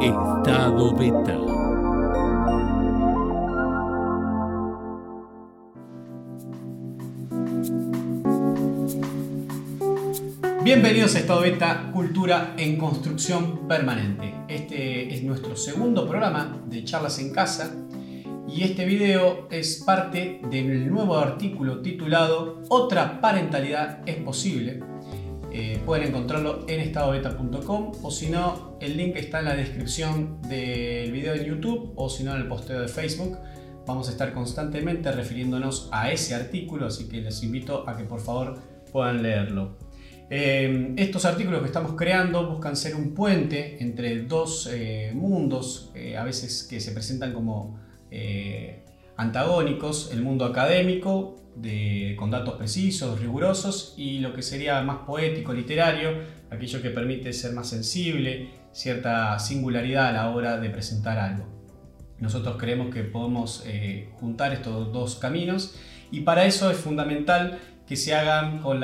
Estado 0.00 0.94
Beta. 0.96 1.38
Bienvenidos 10.62 11.14
a 11.14 11.18
Estado 11.18 11.40
Beta, 11.42 11.90
Cultura 11.92 12.54
en 12.56 12.76
Construcción 12.76 13.68
Permanente. 13.68 14.34
Este 14.48 15.14
es 15.14 15.22
nuestro 15.22 15.56
segundo 15.56 16.08
programa 16.08 16.62
de 16.66 16.84
charlas 16.84 17.18
en 17.18 17.32
casa 17.32 17.74
y 18.48 18.62
este 18.62 18.84
video 18.84 19.48
es 19.50 19.82
parte 19.84 20.40
del 20.50 20.90
nuevo 20.90 21.16
artículo 21.16 21.80
titulado 21.82 22.62
Otra 22.68 23.20
parentalidad 23.20 24.02
es 24.06 24.16
posible. 24.16 24.93
Eh, 25.56 25.80
pueden 25.86 26.08
encontrarlo 26.08 26.64
en 26.66 26.80
estadobeta.com 26.80 27.92
o 28.02 28.10
si 28.10 28.28
no, 28.28 28.76
el 28.80 28.96
link 28.96 29.14
está 29.14 29.38
en 29.38 29.44
la 29.44 29.54
descripción 29.54 30.42
del 30.42 31.12
video 31.12 31.32
en 31.32 31.44
YouTube 31.44 31.92
o 31.94 32.10
si 32.10 32.24
no 32.24 32.34
en 32.34 32.38
el 32.38 32.48
posteo 32.48 32.80
de 32.80 32.88
Facebook. 32.88 33.38
Vamos 33.86 34.08
a 34.08 34.10
estar 34.10 34.34
constantemente 34.34 35.12
refiriéndonos 35.12 35.88
a 35.92 36.10
ese 36.10 36.34
artículo, 36.34 36.86
así 36.86 37.08
que 37.08 37.20
les 37.20 37.40
invito 37.44 37.88
a 37.88 37.96
que 37.96 38.02
por 38.02 38.18
favor 38.18 38.58
puedan 38.90 39.22
leerlo. 39.22 39.78
Eh, 40.28 40.92
estos 40.96 41.24
artículos 41.24 41.60
que 41.60 41.66
estamos 41.66 41.92
creando 41.92 42.50
buscan 42.50 42.74
ser 42.74 42.96
un 42.96 43.14
puente 43.14 43.80
entre 43.80 44.22
dos 44.22 44.68
eh, 44.72 45.12
mundos, 45.14 45.92
a 46.18 46.24
veces 46.24 46.64
que 46.68 46.80
se 46.80 46.90
presentan 46.90 47.32
como 47.32 47.78
antagónicos, 49.16 50.10
el 50.12 50.22
mundo 50.22 50.44
académico, 50.44 51.36
con 52.16 52.30
datos 52.30 52.54
precisos, 52.54 53.20
rigurosos, 53.20 53.94
y 53.96 54.18
lo 54.18 54.34
que 54.34 54.42
sería 54.42 54.82
más 54.82 54.98
poético, 55.06 55.52
literario, 55.52 56.10
aquello 56.50 56.82
que 56.82 56.90
permite 56.90 57.32
ser 57.32 57.52
más 57.52 57.68
sensible, 57.68 58.50
cierta 58.72 59.38
singularidad 59.38 60.08
a 60.08 60.12
la 60.12 60.30
hora 60.30 60.58
de 60.58 60.68
presentar 60.70 61.18
algo. 61.18 61.46
Nosotros 62.18 62.56
creemos 62.58 62.92
que 62.92 63.04
podemos 63.04 63.62
eh, 63.66 64.10
juntar 64.14 64.52
estos 64.52 64.92
dos 64.92 65.16
caminos 65.16 65.76
y 66.10 66.20
para 66.20 66.44
eso 66.44 66.70
es 66.70 66.76
fundamental 66.76 67.60
que 67.86 67.96
se 67.96 68.14
hagan 68.14 68.60
con, 68.60 68.82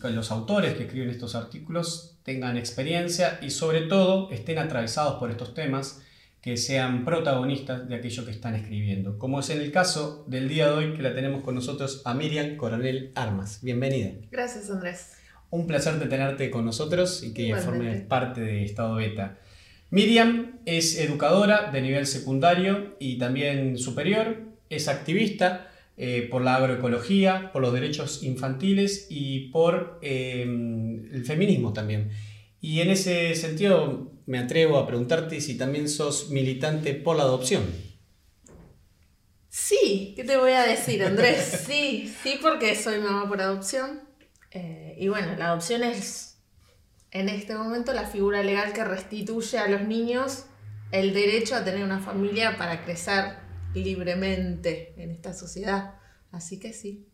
con 0.00 0.14
los 0.16 0.30
autores 0.30 0.74
que 0.74 0.84
escriben 0.84 1.10
estos 1.10 1.34
artículos, 1.34 2.18
tengan 2.24 2.56
experiencia 2.56 3.38
y 3.42 3.50
sobre 3.50 3.82
todo 3.82 4.30
estén 4.30 4.58
atravesados 4.58 5.18
por 5.18 5.30
estos 5.30 5.54
temas 5.54 6.02
que 6.46 6.56
sean 6.56 7.04
protagonistas 7.04 7.88
de 7.88 7.96
aquello 7.96 8.24
que 8.24 8.30
están 8.30 8.54
escribiendo, 8.54 9.18
como 9.18 9.40
es 9.40 9.50
en 9.50 9.60
el 9.60 9.72
caso 9.72 10.24
del 10.28 10.48
día 10.48 10.68
de 10.68 10.74
hoy 10.74 10.94
que 10.94 11.02
la 11.02 11.12
tenemos 11.12 11.42
con 11.42 11.56
nosotros 11.56 12.02
a 12.04 12.14
Miriam 12.14 12.56
Coronel 12.56 13.10
Armas. 13.16 13.58
Bienvenida. 13.62 14.12
Gracias 14.30 14.70
Andrés. 14.70 15.14
Un 15.50 15.66
placer 15.66 15.98
de 15.98 16.06
tenerte 16.06 16.48
con 16.48 16.64
nosotros 16.64 17.24
y 17.24 17.34
que 17.34 17.52
forme 17.56 17.96
parte 18.02 18.42
de 18.42 18.62
Estado 18.62 18.94
Beta. 18.94 19.38
Miriam 19.90 20.60
es 20.66 20.96
educadora 21.00 21.72
de 21.72 21.82
nivel 21.82 22.06
secundario 22.06 22.94
y 23.00 23.18
también 23.18 23.76
superior, 23.76 24.44
es 24.70 24.86
activista 24.86 25.72
eh, 25.96 26.28
por 26.30 26.42
la 26.42 26.54
agroecología, 26.54 27.50
por 27.52 27.60
los 27.60 27.72
derechos 27.72 28.22
infantiles 28.22 29.08
y 29.10 29.48
por 29.48 29.98
eh, 30.00 30.42
el 30.42 31.24
feminismo 31.24 31.72
también. 31.72 32.10
Y 32.60 32.80
en 32.80 32.90
ese 32.90 33.34
sentido 33.34 34.12
me 34.26 34.38
atrevo 34.38 34.78
a 34.78 34.86
preguntarte 34.86 35.40
si 35.40 35.56
también 35.56 35.88
sos 35.88 36.30
militante 36.30 36.94
por 36.94 37.16
la 37.16 37.22
adopción. 37.22 37.64
Sí, 39.48 40.12
¿qué 40.16 40.24
te 40.24 40.36
voy 40.36 40.52
a 40.52 40.64
decir, 40.64 41.02
Andrés? 41.02 41.64
Sí, 41.66 42.14
sí, 42.22 42.38
porque 42.42 42.74
soy 42.74 42.98
mamá 42.98 43.28
por 43.28 43.40
adopción. 43.40 44.00
Eh, 44.50 44.96
y 44.98 45.08
bueno, 45.08 45.34
la 45.36 45.46
adopción 45.46 45.82
es 45.82 46.38
en 47.10 47.28
este 47.28 47.54
momento 47.54 47.92
la 47.92 48.06
figura 48.06 48.42
legal 48.42 48.72
que 48.72 48.84
restituye 48.84 49.58
a 49.58 49.68
los 49.68 49.82
niños 49.82 50.44
el 50.92 51.14
derecho 51.14 51.54
a 51.56 51.64
tener 51.64 51.82
una 51.82 52.00
familia 52.00 52.56
para 52.56 52.84
crecer 52.84 53.36
libremente 53.74 54.94
en 54.96 55.10
esta 55.10 55.32
sociedad. 55.32 55.94
Así 56.30 56.58
que 56.58 56.72
sí. 56.72 57.08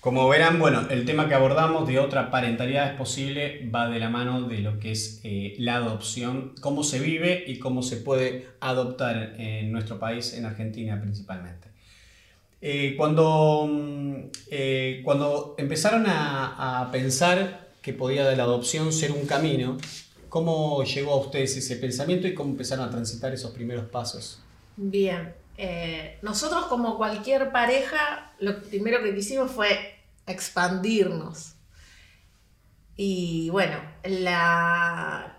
Como 0.00 0.26
verán, 0.30 0.58
bueno, 0.58 0.86
el 0.88 1.04
tema 1.04 1.28
que 1.28 1.34
abordamos 1.34 1.86
de 1.86 1.98
otra 1.98 2.30
parentalidad 2.30 2.90
es 2.90 2.96
posible 2.96 3.68
va 3.68 3.86
de 3.90 3.98
la 3.98 4.08
mano 4.08 4.48
de 4.48 4.60
lo 4.60 4.78
que 4.78 4.92
es 4.92 5.20
eh, 5.24 5.54
la 5.58 5.76
adopción, 5.76 6.54
cómo 6.62 6.84
se 6.84 7.00
vive 7.00 7.44
y 7.46 7.58
cómo 7.58 7.82
se 7.82 7.98
puede 7.98 8.46
adoptar 8.60 9.34
en 9.36 9.70
nuestro 9.70 9.98
país, 9.98 10.32
en 10.32 10.46
Argentina 10.46 10.98
principalmente. 10.98 11.68
Eh, 12.62 12.94
cuando, 12.96 13.68
mm, 13.70 14.14
eh, 14.50 15.02
cuando 15.04 15.54
empezaron 15.58 16.06
a, 16.06 16.80
a, 16.80 16.90
pensar 16.90 17.68
que 17.82 17.92
podía 17.92 18.24
la 18.34 18.42
adopción 18.44 18.94
ser 18.94 19.12
un 19.12 19.26
camino, 19.26 19.76
¿cómo 20.30 20.82
llegó 20.82 21.12
a 21.12 21.20
ustedes 21.20 21.58
ese 21.58 21.76
pensamiento 21.76 22.26
y 22.26 22.32
cómo 22.32 22.52
empezaron 22.52 22.86
a 22.86 22.90
transitar 22.90 23.34
esos 23.34 23.50
primeros 23.50 23.84
pasos? 23.86 24.40
Bien, 24.78 25.34
eh, 25.62 26.18
nosotros 26.22 26.64
como 26.68 26.96
cualquier 26.96 27.52
pareja, 27.52 28.32
lo 28.38 28.62
primero 28.62 29.02
que 29.02 29.14
quisimos 29.14 29.50
fue 29.50 29.94
expandirnos. 30.26 31.56
Y 32.96 33.50
bueno, 33.50 33.76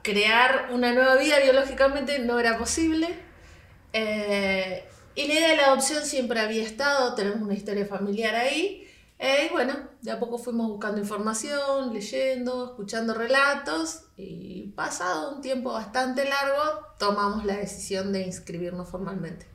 crear 0.04 0.70
una 0.72 0.94
nueva 0.94 1.16
vida 1.16 1.40
biológicamente 1.40 2.20
no 2.20 2.38
era 2.38 2.60
posible. 2.60 3.08
Eh, 3.94 4.88
y 5.16 5.28
la 5.28 5.34
idea 5.34 5.50
de 5.50 5.58
la 5.58 5.66
adopción 5.66 6.06
siempre 6.06 6.40
había 6.40 6.62
estado, 6.62 7.16
tenemos 7.16 7.42
una 7.42 7.56
historia 7.56 7.88
familiar 7.88 8.36
ahí. 8.36 8.88
Eh, 9.18 9.48
y 9.50 9.52
bueno, 9.52 9.74
de 10.02 10.12
a 10.12 10.20
poco 10.20 10.38
fuimos 10.38 10.68
buscando 10.68 11.00
información, 11.00 11.94
leyendo, 11.94 12.66
escuchando 12.66 13.16
relatos 13.16 14.04
y 14.18 14.68
pasado 14.76 15.36
un 15.36 15.42
tiempo 15.42 15.74
bastante 15.74 16.26
largo 16.26 16.86
tomamos 17.00 17.44
la 17.44 17.58
decisión 17.58 18.14
de 18.14 18.22
inscribirnos 18.22 18.88
formalmente. 18.88 19.51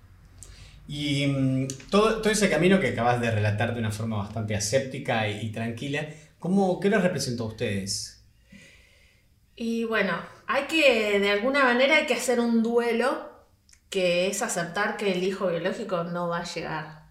Y 0.89 1.27
mm, 1.27 1.69
todo, 1.91 2.21
todo, 2.23 2.33
ese 2.33 2.49
camino 2.49 2.79
que 2.81 2.89
acabas 2.89 3.21
de 3.21 3.31
relatar 3.31 3.75
de 3.75 3.81
una 3.81 3.91
forma 3.91 4.19
bastante 4.19 4.55
aséptica 4.55 5.29
y, 5.29 5.51
tranquila, 5.51 6.07
¿cómo, 6.39 6.79
¿qué 6.81 6.89
les 6.89 7.03
representó 7.03 7.45
a 7.45 7.49
ustedes? 7.49 8.25
Y 9.57 9.85
bueno, 9.85 10.13
hay 10.47 10.65
que, 10.65 11.19
de 11.19 11.31
alguna 11.31 11.65
manera, 11.65 11.97
hay 11.97 12.07
que 12.07 12.15
hacer 12.15 12.41
un 12.41 12.63
duelo 12.63 13.31
que 13.91 14.29
es 14.29 14.43
aceptar 14.43 14.97
que 14.97 15.13
el 15.13 15.25
hijo 15.25 15.49
biológico 15.49 16.05
no 16.05 16.29
va 16.29 16.39
a 16.39 16.45
llegar. 16.45 17.07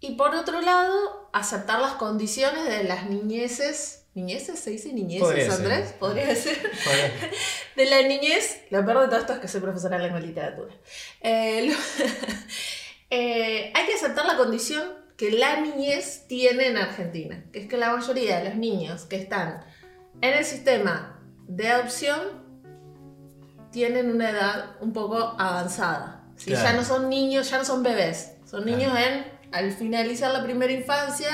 Y 0.00 0.14
por 0.14 0.34
otro 0.34 0.60
lado, 0.60 1.28
aceptar 1.32 1.80
las 1.80 1.94
condiciones 1.94 2.68
de 2.68 2.84
las 2.84 3.08
niñeces. 3.08 4.04
¿Niñeces? 4.14 4.58
¿Se 4.58 4.70
dice 4.70 4.92
niñeces, 4.92 5.50
Andrés? 5.50 5.92
Podría 5.92 6.34
ser. 6.34 6.58
de 7.76 7.84
la 7.84 8.02
niñez. 8.02 8.62
Lo 8.70 8.84
peor 8.84 9.02
de 9.02 9.06
todo 9.08 9.18
esto 9.20 9.32
es 9.34 9.38
que 9.40 9.48
soy 9.48 9.60
profesora 9.60 9.96
de 9.96 10.04
lengua 10.04 10.20
y 10.20 10.26
literatura. 10.26 10.74
Eh, 11.20 11.72
eh, 13.10 13.72
hay 13.74 13.86
que 13.86 13.94
aceptar 13.94 14.26
la 14.26 14.36
condición 14.36 14.82
que 15.16 15.32
la 15.32 15.60
niñez 15.60 16.26
tiene 16.28 16.68
en 16.68 16.76
Argentina, 16.76 17.44
que 17.52 17.60
es 17.60 17.66
que 17.66 17.76
la 17.76 17.94
mayoría 17.94 18.38
de 18.38 18.50
los 18.50 18.54
niños 18.56 19.02
que 19.02 19.16
están 19.16 19.64
en 20.20 20.34
el 20.34 20.44
sistema 20.44 21.20
de 21.48 21.68
adopción 21.68 22.20
tienen 23.72 24.10
una 24.10 24.30
edad 24.30 24.76
un 24.80 24.92
poco 24.92 25.16
avanzada. 25.38 26.24
Si 26.36 26.50
Ya 26.50 26.72
no 26.72 26.84
son 26.84 27.08
niños, 27.08 27.50
ya 27.50 27.58
no 27.58 27.64
son 27.64 27.82
bebés, 27.82 28.36
son 28.48 28.64
niños 28.64 28.92
en, 28.96 29.24
al 29.50 29.72
finalizar 29.72 30.32
la 30.32 30.44
primera 30.44 30.72
infancia, 30.72 31.28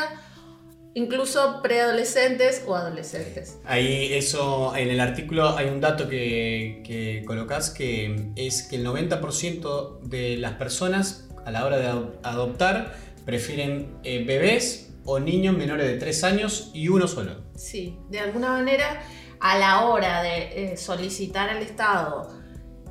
incluso 0.94 1.60
preadolescentes 1.60 2.64
o 2.66 2.74
adolescentes. 2.74 3.58
Ahí 3.64 4.14
eso, 4.14 4.74
en 4.76 4.88
el 4.88 5.00
artículo 5.00 5.56
hay 5.58 5.68
un 5.68 5.80
dato 5.80 6.08
que, 6.08 6.82
que 6.86 7.22
colocas 7.26 7.68
que 7.68 8.30
es 8.36 8.62
que 8.62 8.76
el 8.76 8.86
90% 8.86 10.00
de 10.00 10.38
las 10.38 10.52
personas 10.54 11.28
a 11.44 11.50
la 11.50 11.64
hora 11.64 11.78
de 11.78 11.88
adoptar 12.22 12.94
prefieren 13.24 13.98
eh, 14.04 14.24
bebés 14.24 14.92
o 15.04 15.18
niños 15.18 15.56
menores 15.56 15.86
de 15.86 15.96
3 15.98 16.24
años 16.24 16.70
y 16.74 16.88
uno 16.88 17.08
solo. 17.08 17.42
Sí, 17.56 17.98
de 18.10 18.20
alguna 18.20 18.50
manera 18.50 19.02
a 19.40 19.58
la 19.58 19.82
hora 19.82 20.22
de 20.22 20.72
eh, 20.72 20.76
solicitar 20.76 21.50
al 21.50 21.62
Estado 21.62 22.28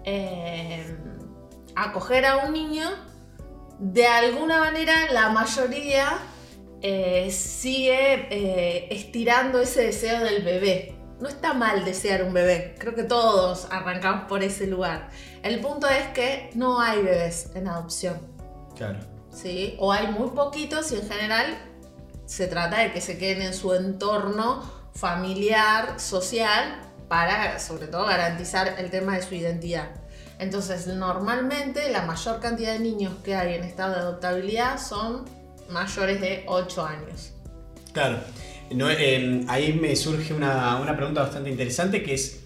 eh, 0.04 0.95
acoger 1.75 2.25
a 2.25 2.45
un 2.45 2.54
niño, 2.54 2.89
de 3.80 4.06
alguna 4.06 4.60
manera 4.60 4.94
la 5.12 5.30
mayoría 5.30 6.19
sigue 7.30 8.94
estirando 8.94 9.62
ese 9.62 9.83
deseo 9.86 10.22
del 10.22 10.44
bebé. 10.44 10.98
No 11.22 11.30
está 11.30 11.54
mal 11.54 11.86
desear 11.86 12.24
un 12.24 12.33
bebé, 12.33 12.75
creo 12.77 12.94
que 12.94 13.04
todos 13.04 13.68
arrancamos 13.72 14.25
por 14.27 14.44
ese 14.44 14.68
lugar. 14.68 15.10
El 15.44 15.62
punto 15.62 15.88
es 15.88 16.07
que 16.10 16.50
no 16.56 16.81
hay 16.81 17.01
bebés 17.01 17.51
en 17.56 17.69
adopción. 17.69 18.32
Claro. 18.83 19.00
¿Sí? 19.31 19.75
O 19.80 19.91
hay 19.91 20.07
muy 20.07 20.30
poquitos 20.30 20.91
y 20.91 20.95
en 20.95 21.09
general 21.09 21.57
se 22.25 22.47
trata 22.47 22.80
de 22.80 22.91
que 22.91 23.01
se 23.01 23.18
queden 23.18 23.41
en 23.41 23.53
su 23.53 23.74
entorno 23.74 24.63
familiar, 24.94 26.00
social, 26.00 26.80
para 27.07 27.59
sobre 27.59 27.88
todo 27.88 28.06
garantizar 28.06 28.75
el 28.80 28.89
tema 28.89 29.15
de 29.15 29.24
su 29.24 29.35
identidad. 29.35 29.89
Entonces, 30.39 30.88
normalmente 30.88 31.91
la 31.91 32.03
mayor 32.03 32.39
cantidad 32.39 32.74
de 32.74 32.80
niños 32.80 33.13
que 33.24 33.35
hay 33.35 33.56
en 33.56 33.63
estado 33.63 33.94
de 33.94 34.00
adoptabilidad 34.00 34.80
son 34.80 35.25
mayores 35.69 36.19
de 36.21 36.44
8 36.47 36.86
años. 36.86 37.33
Claro. 37.94 38.18
No, 38.71 38.89
eh, 38.89 39.45
ahí 39.47 39.74
me 39.74 39.95
surge 39.95 40.33
una, 40.33 40.77
una, 40.77 40.95
pregunta 40.95 41.21
bastante 41.21 41.50
interesante 41.50 42.01
que 42.01 42.15
es, 42.15 42.43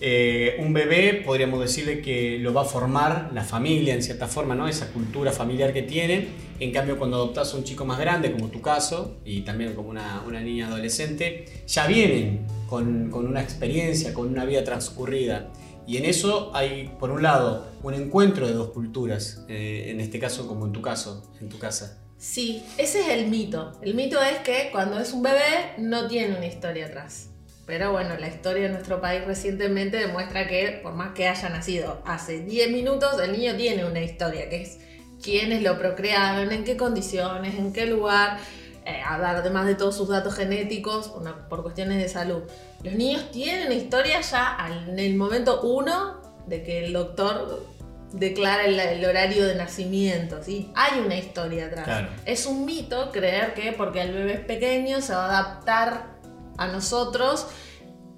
eh, 0.00 0.56
un 0.58 0.72
bebé 0.72 1.22
podríamos 1.24 1.60
decirle 1.60 2.00
que 2.00 2.38
lo 2.38 2.52
va 2.52 2.62
a 2.62 2.64
formar 2.64 3.30
la 3.32 3.44
familia 3.44 3.94
en 3.94 4.02
cierta 4.02 4.26
forma, 4.26 4.54
¿no? 4.54 4.66
Esa 4.66 4.92
cultura 4.92 5.32
familiar 5.32 5.72
que 5.72 5.82
tiene. 5.82 6.28
En 6.58 6.72
cambio, 6.72 6.98
cuando 6.98 7.16
adoptas 7.16 7.54
a 7.54 7.56
un 7.56 7.64
chico 7.64 7.84
más 7.84 7.98
grande, 7.98 8.32
como 8.32 8.48
tu 8.48 8.60
caso, 8.60 9.18
y 9.24 9.42
también 9.42 9.74
como 9.74 9.90
una, 9.90 10.40
niña 10.40 10.66
adolescente, 10.66 11.44
ya 11.66 11.86
vienen 11.86 12.46
con, 12.68 13.10
con, 13.10 13.26
una 13.26 13.40
experiencia, 13.40 14.12
con 14.12 14.28
una 14.28 14.44
vida 14.44 14.64
transcurrida. 14.64 15.50
Y 15.86 15.98
en 15.98 16.06
eso 16.06 16.50
hay, 16.54 16.90
por 16.98 17.10
un 17.10 17.22
lado, 17.22 17.68
un 17.82 17.94
encuentro 17.94 18.46
de 18.46 18.54
dos 18.54 18.70
culturas, 18.70 19.44
eh, 19.48 19.86
en 19.88 20.00
este 20.00 20.18
caso 20.18 20.48
como 20.48 20.66
en 20.66 20.72
tu 20.72 20.80
caso, 20.80 21.30
en 21.40 21.48
tu 21.48 21.58
casa. 21.58 22.00
Sí, 22.16 22.62
ese 22.78 23.00
es 23.00 23.08
el 23.08 23.28
mito. 23.28 23.72
El 23.82 23.94
mito 23.94 24.18
es 24.22 24.38
que 24.38 24.70
cuando 24.72 24.98
es 24.98 25.12
un 25.12 25.22
bebé 25.22 25.74
no 25.78 26.08
tiene 26.08 26.36
una 26.36 26.46
historia 26.46 26.86
atrás. 26.86 27.33
Pero 27.66 27.92
bueno, 27.92 28.16
la 28.18 28.28
historia 28.28 28.64
de 28.64 28.68
nuestro 28.68 29.00
país 29.00 29.24
recientemente 29.24 29.96
demuestra 29.96 30.46
que 30.46 30.80
por 30.82 30.92
más 30.92 31.14
que 31.14 31.28
haya 31.28 31.48
nacido 31.48 32.02
hace 32.04 32.40
10 32.40 32.70
minutos, 32.70 33.20
el 33.22 33.32
niño 33.32 33.56
tiene 33.56 33.84
una 33.84 34.00
historia, 34.00 34.48
que 34.50 34.62
es 34.62 34.78
quiénes 35.22 35.62
lo 35.62 35.78
procrearon, 35.78 36.52
en 36.52 36.64
qué 36.64 36.76
condiciones, 36.76 37.54
en 37.54 37.72
qué 37.72 37.86
lugar, 37.86 38.38
eh, 38.84 39.00
además 39.06 39.66
de 39.66 39.74
todos 39.74 39.96
sus 39.96 40.08
datos 40.08 40.34
genéticos 40.34 41.12
por 41.48 41.62
cuestiones 41.62 42.02
de 42.02 42.08
salud. 42.08 42.42
Los 42.82 42.94
niños 42.94 43.30
tienen 43.30 43.66
una 43.66 43.74
historia 43.74 44.20
ya 44.20 44.58
en 44.88 44.98
el 44.98 45.14
momento 45.14 45.62
uno 45.62 46.20
de 46.46 46.62
que 46.62 46.84
el 46.84 46.92
doctor 46.92 47.66
declara 48.12 48.66
el, 48.66 49.04
horario 49.04 49.46
de 49.46 49.54
nacimiento, 49.54 50.42
¿sí? 50.42 50.70
Hay 50.74 51.00
una 51.00 51.16
historia 51.16 51.66
atrás. 51.66 52.08
Es 52.26 52.46
un 52.46 52.64
mito 52.64 53.10
creer 53.10 53.54
que 53.54 53.72
porque 53.72 54.02
el 54.02 54.12
bebé 54.12 54.34
es 54.34 54.40
pequeño 54.40 55.00
se 55.00 55.14
va 55.14 55.24
a 55.24 55.38
adaptar 55.38 56.13
a 56.56 56.68
nosotros 56.68 57.46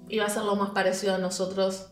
y 0.09 0.19
va 0.19 0.25
a 0.25 0.29
ser 0.29 0.43
lo 0.43 0.55
más 0.55 0.71
parecido 0.71 1.15
a 1.15 1.17
nosotros 1.17 1.87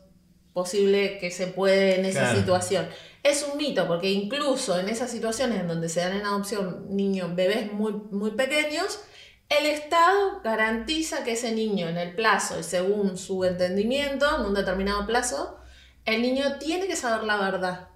posible 0.54 1.18
que 1.18 1.32
se 1.32 1.48
puede 1.48 2.00
en 2.00 2.06
esa 2.06 2.34
situación. 2.34 2.88
Es 3.24 3.46
un 3.52 3.58
mito, 3.58 3.88
porque 3.88 4.10
incluso 4.12 4.80
en 4.80 4.88
esas 4.88 5.12
situaciones 5.12 5.60
en 5.60 5.68
donde 5.68 5.90
se 5.90 6.00
dan 6.00 6.14
en 6.14 6.26
adopción 6.26 6.86
niños, 6.96 7.36
bebés 7.36 7.74
muy, 7.74 7.92
muy 8.12 8.32
pequeños, 8.32 9.02
el 9.50 9.66
Estado 9.66 10.42
garantiza 10.44 11.24
que 11.24 11.34
ese 11.34 11.52
niño 11.52 11.90
en 11.90 11.98
el 11.98 12.16
plazo 12.16 12.60
y 12.60 12.64
según 12.64 13.18
su 13.18 13.44
entendimiento, 13.44 14.26
en 14.40 14.46
un 14.46 14.54
determinado 14.54 15.06
plazo, 15.06 15.58
el 16.06 16.22
niño 16.22 16.58
tiene 16.58 16.88
que 16.88 16.96
saber 16.96 17.26
la 17.26 17.38
verdad. 17.38 17.90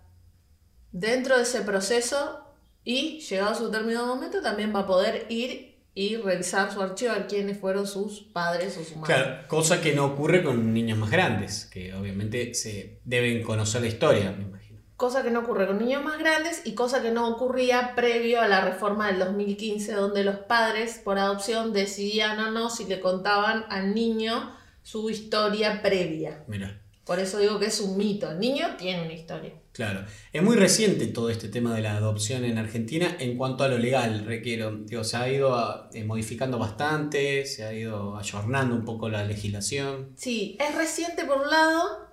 Dentro 0.92 1.38
de 1.38 1.44
ese 1.44 1.62
proceso 1.62 2.46
y 2.84 3.20
llegado 3.22 3.52
a 3.52 3.56
su 3.56 3.72
determinado 3.72 4.08
momento 4.08 4.42
también 4.42 4.76
va 4.76 4.82
a 4.82 4.88
poder 4.88 5.28
ir 5.30 5.69
y 5.94 6.16
revisar 6.18 6.72
su 6.72 6.82
archivo 6.82 7.12
a 7.12 7.16
ver 7.16 7.28
quiénes 7.28 7.60
fueron 7.60 7.88
sus 7.88 8.22
padres 8.22 8.78
o 8.78 8.84
su 8.84 8.96
madre. 8.98 9.14
Claro, 9.14 9.48
cosa 9.48 9.82
que 9.82 9.94
no 9.94 10.06
ocurre 10.06 10.44
con 10.44 10.74
niños 10.74 10.98
más 10.98 11.10
grandes, 11.10 11.66
que 11.66 11.94
obviamente 11.94 12.54
se 12.54 13.00
deben 13.04 13.44
conocer 13.44 13.82
la 13.82 13.88
historia, 13.88 14.32
me 14.32 14.44
imagino. 14.44 14.80
Cosa 14.96 15.24
que 15.24 15.32
no 15.32 15.40
ocurre 15.40 15.68
con 15.68 15.80
niños 15.80 16.04
más 16.04 16.20
grandes 16.20 16.62
y 16.66 16.74
cosa 16.74 17.02
que 17.02 17.12
no 17.12 17.28
ocurría 17.28 17.96
previo 17.96 18.42
a 18.42 18.48
la 18.48 18.62
reforma 18.62 19.08
del 19.08 19.20
2015, 19.20 19.94
donde 19.94 20.24
los 20.24 20.38
padres 20.38 21.00
por 21.04 21.18
adopción 21.18 21.74
decidían 21.74 22.40
o 22.40 22.52
no 22.52 22.70
si 22.70 22.86
le 22.86 23.00
contaban 23.00 23.66
al 23.70 23.96
niño 23.96 24.56
su 24.84 25.10
historia 25.10 25.82
previa. 25.82 26.44
Mira. 26.48 26.82
Por 27.10 27.18
eso 27.18 27.40
digo 27.40 27.58
que 27.58 27.66
es 27.66 27.80
un 27.80 27.98
mito. 27.98 28.30
El 28.30 28.40
niño 28.40 28.76
tiene 28.78 29.02
una 29.02 29.14
historia. 29.14 29.52
Claro. 29.72 30.06
Es 30.32 30.44
muy 30.44 30.56
reciente 30.56 31.08
todo 31.08 31.32
este 31.32 31.50
tema 31.50 31.74
de 31.74 31.82
la 31.82 31.98
adopción 31.98 32.46
en 32.46 32.60
Argentina 32.60 33.18
en 33.18 33.36
cuanto 33.36 33.64
a 33.64 33.68
lo 33.68 33.80
legal, 33.80 34.26
requiero. 34.28 34.78
Digo, 34.86 35.04
se 35.04 35.18
ha 35.18 35.28
ido 35.28 35.90
eh, 35.92 36.04
modificando 36.04 36.60
bastante, 36.60 37.48
se 37.48 37.66
ha 37.66 37.74
ido 37.74 38.16
ayornando 38.16 38.76
un 38.76 38.86
poco 38.86 39.10
la 39.10 39.24
legislación. 39.24 40.12
Sí, 40.18 40.56
es 40.60 40.76
reciente 40.76 41.26
por 41.26 41.40
un 41.40 41.50
lado. 41.50 42.10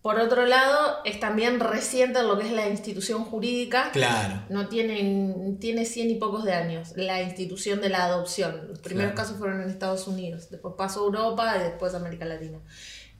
Por 0.00 0.18
otro 0.18 0.46
lado, 0.46 1.00
es 1.04 1.20
también 1.20 1.60
reciente 1.60 2.22
lo 2.22 2.38
que 2.38 2.46
es 2.46 2.52
la 2.52 2.68
institución 2.70 3.24
jurídica. 3.24 3.90
Claro. 3.92 4.44
No 4.48 4.68
tiene, 4.68 5.56
tiene 5.60 5.84
100 5.84 6.10
y 6.12 6.14
pocos 6.14 6.44
de 6.44 6.54
años, 6.54 6.94
la 6.96 7.20
institución 7.20 7.82
de 7.82 7.90
la 7.90 8.04
adopción. 8.04 8.68
Los 8.68 8.78
primeros 8.78 9.12
casos 9.12 9.36
fueron 9.36 9.60
en 9.60 9.68
Estados 9.68 10.06
Unidos, 10.06 10.48
después 10.48 10.72
pasó 10.78 11.02
a 11.02 11.04
Europa 11.04 11.54
y 11.58 11.64
después 11.64 11.92
a 11.92 11.98
América 11.98 12.24
Latina. 12.24 12.60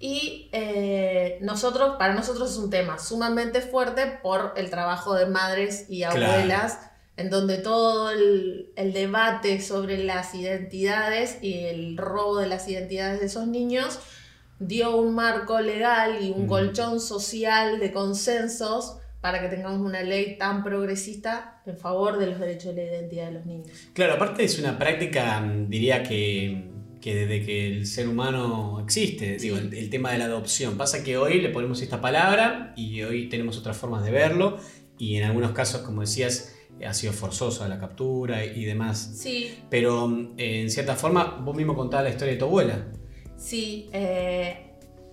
Y 0.01 0.49
eh, 0.53 1.39
nosotros, 1.41 1.97
para 1.99 2.15
nosotros 2.15 2.53
es 2.53 2.57
un 2.57 2.71
tema 2.71 2.99
sumamente 2.99 3.61
fuerte 3.61 4.07
por 4.23 4.55
el 4.57 4.71
trabajo 4.71 5.15
de 5.15 5.27
madres 5.27 5.87
y 5.89 6.05
abuelas, 6.05 6.79
en 7.17 7.31
donde 7.31 7.59
todo 7.59 8.11
el, 8.13 8.71
debate 8.77 9.61
sobre 9.61 9.99
las 10.05 10.35
identidades 10.35 11.39
y 11.43 11.65
el 11.65 11.97
robo 11.97 12.39
de 12.39 12.47
las 12.47 12.69
identidades 12.69 13.19
de 13.19 13.27
esos 13.27 13.49
niños 13.49 13.99
dio 14.61 14.97
un 14.97 15.15
marco 15.15 15.61
legal 15.61 16.23
y 16.23 16.31
un 16.31 16.47
colchón 16.47 17.01
social 17.01 17.81
de 17.81 17.93
consensos 17.93 18.99
para 19.21 19.41
que 19.41 19.49
tengamos 19.49 19.81
una 19.81 20.03
ley 20.03 20.39
tan 20.39 20.63
progresista 20.63 21.61
en 21.67 21.77
favor 21.77 22.19
de 22.19 22.27
los 22.29 22.39
derechos 22.39 22.75
de 22.75 22.85
la 22.85 22.97
identidad 22.97 23.27
de 23.27 23.33
los 23.33 23.47
niños. 23.47 23.69
Claro, 23.95 24.15
aparte 24.15 24.45
es 24.45 24.59
una 24.61 24.79
práctica, 24.79 25.45
diría 25.67 26.05
que 26.05 26.68
que 27.01 27.15
desde 27.15 27.45
que 27.45 27.69
el 27.69 27.87
ser 27.87 28.09
humano 28.09 28.81
existe, 28.83 29.37
digo, 29.37 29.57
el, 29.57 29.91
tema 29.91 30.13
de 30.13 30.19
la 30.19 30.25
adopción. 30.25 30.77
Pasa 30.77 31.05
que 31.05 31.17
hoy 31.17 31.41
le 31.41 31.49
ponemos 31.51 31.81
esta 31.81 32.01
palabra 32.01 32.73
y 32.77 33.03
hoy 33.03 33.29
tenemos 33.29 33.57
otras 33.57 33.77
formas 33.77 34.05
de 34.05 34.11
verlo 34.11 34.59
y 34.99 35.17
en 35.17 35.25
algunos 35.25 35.53
casos, 35.53 35.83
como 35.83 36.01
decías, 36.01 36.55
ha 36.87 36.95
sido 36.95 37.13
forzoso 37.13 37.67
la 37.69 37.79
captura 37.79 38.45
y 38.45 38.65
demás. 38.65 39.13
Sí. 39.17 39.59
Pero 39.71 40.33
eh, 40.37 40.63
en 40.63 40.71
cierta 40.71 40.97
forma, 40.97 41.41
vos 41.43 41.57
mismo 41.57 41.75
contabas 41.75 42.05
la 42.05 42.11
historia 42.11 42.35
de 42.35 42.39
tu 42.39 42.47
abuela. 42.47 42.87
Sí, 43.37 43.89
eh, 43.93 44.69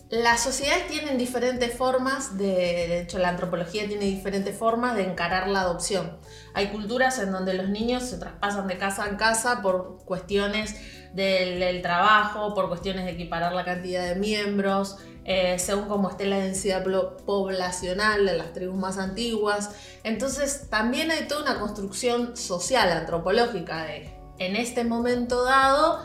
las 0.09 0.41
sociedades 0.41 0.87
tienen 0.87 1.17
diferentes 1.17 1.73
formas, 1.73 2.37
de, 2.37 2.45
de 2.45 3.01
hecho 3.01 3.17
la 3.17 3.29
antropología 3.29 3.87
tiene 3.87 4.05
diferentes 4.05 4.55
formas 4.55 4.95
de 4.95 5.03
encarar 5.03 5.47
la 5.47 5.61
adopción. 5.61 6.17
Hay 6.53 6.67
culturas 6.67 7.19
en 7.19 7.31
donde 7.31 7.53
los 7.53 7.69
niños 7.69 8.03
se 8.03 8.17
traspasan 8.17 8.67
de 8.67 8.77
casa 8.77 9.07
en 9.07 9.15
casa 9.17 9.61
por 9.61 10.03
cuestiones 10.05 10.75
del, 11.15 11.81
trabajo, 11.81 12.53
por 12.53 12.67
cuestiones 12.67 13.05
de 13.05 13.11
equiparar 13.11 13.53
la 13.53 13.63
cantidad 13.63 14.07
de 14.07 14.15
miembros, 14.15 14.97
eh, 15.23 15.57
según 15.57 15.85
cómo 15.85 16.09
esté 16.09 16.25
la 16.25 16.37
densidad 16.39 16.83
poblacional 17.25 18.25
de 18.25 18.37
las 18.37 18.53
tribus 18.53 18.75
más 18.75 18.97
antiguas. 18.97 19.71
Entonces 20.03 20.69
también 20.69 21.11
hay 21.11 21.27
toda 21.27 21.41
una 21.41 21.59
construcción 21.59 22.35
social, 22.35 22.91
antropológica, 22.91 23.85
de 23.85 24.13
en 24.37 24.55
este 24.57 24.83
momento 24.83 25.45
dado, 25.45 25.99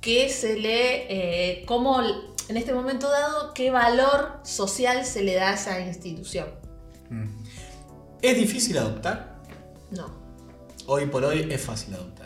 que 0.00 0.28
se 0.28 0.58
le, 0.58 1.06
eh, 1.60 1.64
cómo 1.66 2.00
en 2.48 2.56
este 2.56 2.72
momento 2.72 3.08
dado, 3.08 3.54
qué 3.54 3.70
valor 3.70 4.40
social 4.42 5.04
se 5.04 5.22
le 5.22 5.34
da 5.34 5.50
a 5.50 5.54
esa 5.54 5.80
institución. 5.80 6.48
Mm. 7.10 7.28
¿Es 8.22 8.36
difícil 8.36 8.78
adoptar? 8.78 9.36
No. 9.90 10.10
Hoy 10.86 11.06
por 11.06 11.24
hoy 11.24 11.48
es 11.50 11.60
fácil 11.60 11.94
adoptar. 11.94 12.25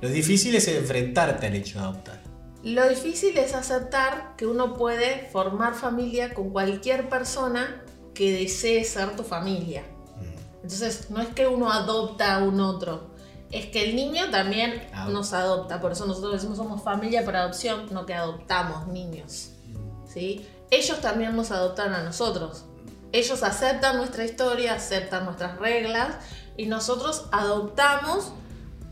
Lo 0.00 0.08
difícil 0.08 0.54
es 0.54 0.68
enfrentarte 0.68 1.46
al 1.46 1.54
hecho 1.54 1.78
de 1.78 1.84
adoptar. 1.84 2.20
Lo 2.62 2.88
difícil 2.88 3.36
es 3.36 3.54
aceptar 3.54 4.36
que 4.36 4.46
uno 4.46 4.74
puede 4.74 5.28
formar 5.30 5.74
familia 5.74 6.32
con 6.32 6.50
cualquier 6.50 7.08
persona 7.08 7.82
que 8.14 8.32
desee 8.32 8.84
ser 8.84 9.16
tu 9.16 9.22
familia. 9.22 9.82
Mm. 9.82 10.62
Entonces, 10.62 11.10
no 11.10 11.20
es 11.20 11.28
que 11.28 11.46
uno 11.46 11.70
adopta 11.70 12.36
a 12.36 12.44
un 12.44 12.60
otro, 12.60 13.10
es 13.50 13.66
que 13.66 13.84
el 13.84 13.96
niño 13.96 14.30
también 14.30 14.82
nos 15.10 15.32
adopta. 15.32 15.80
Por 15.80 15.92
eso 15.92 16.06
nosotros 16.06 16.32
decimos 16.32 16.56
somos 16.56 16.82
familia 16.82 17.24
por 17.24 17.36
adopción, 17.36 17.86
no 17.92 18.06
que 18.06 18.14
adoptamos 18.14 18.88
niños. 18.88 19.50
Mm. 19.68 20.08
¿sí? 20.08 20.46
Ellos 20.70 21.00
también 21.00 21.36
nos 21.36 21.50
adoptan 21.50 21.92
a 21.92 22.02
nosotros. 22.02 22.64
Ellos 23.12 23.42
aceptan 23.42 23.96
nuestra 23.96 24.24
historia, 24.24 24.74
aceptan 24.74 25.24
nuestras 25.24 25.58
reglas 25.58 26.16
y 26.56 26.66
nosotros 26.66 27.26
adoptamos 27.30 28.32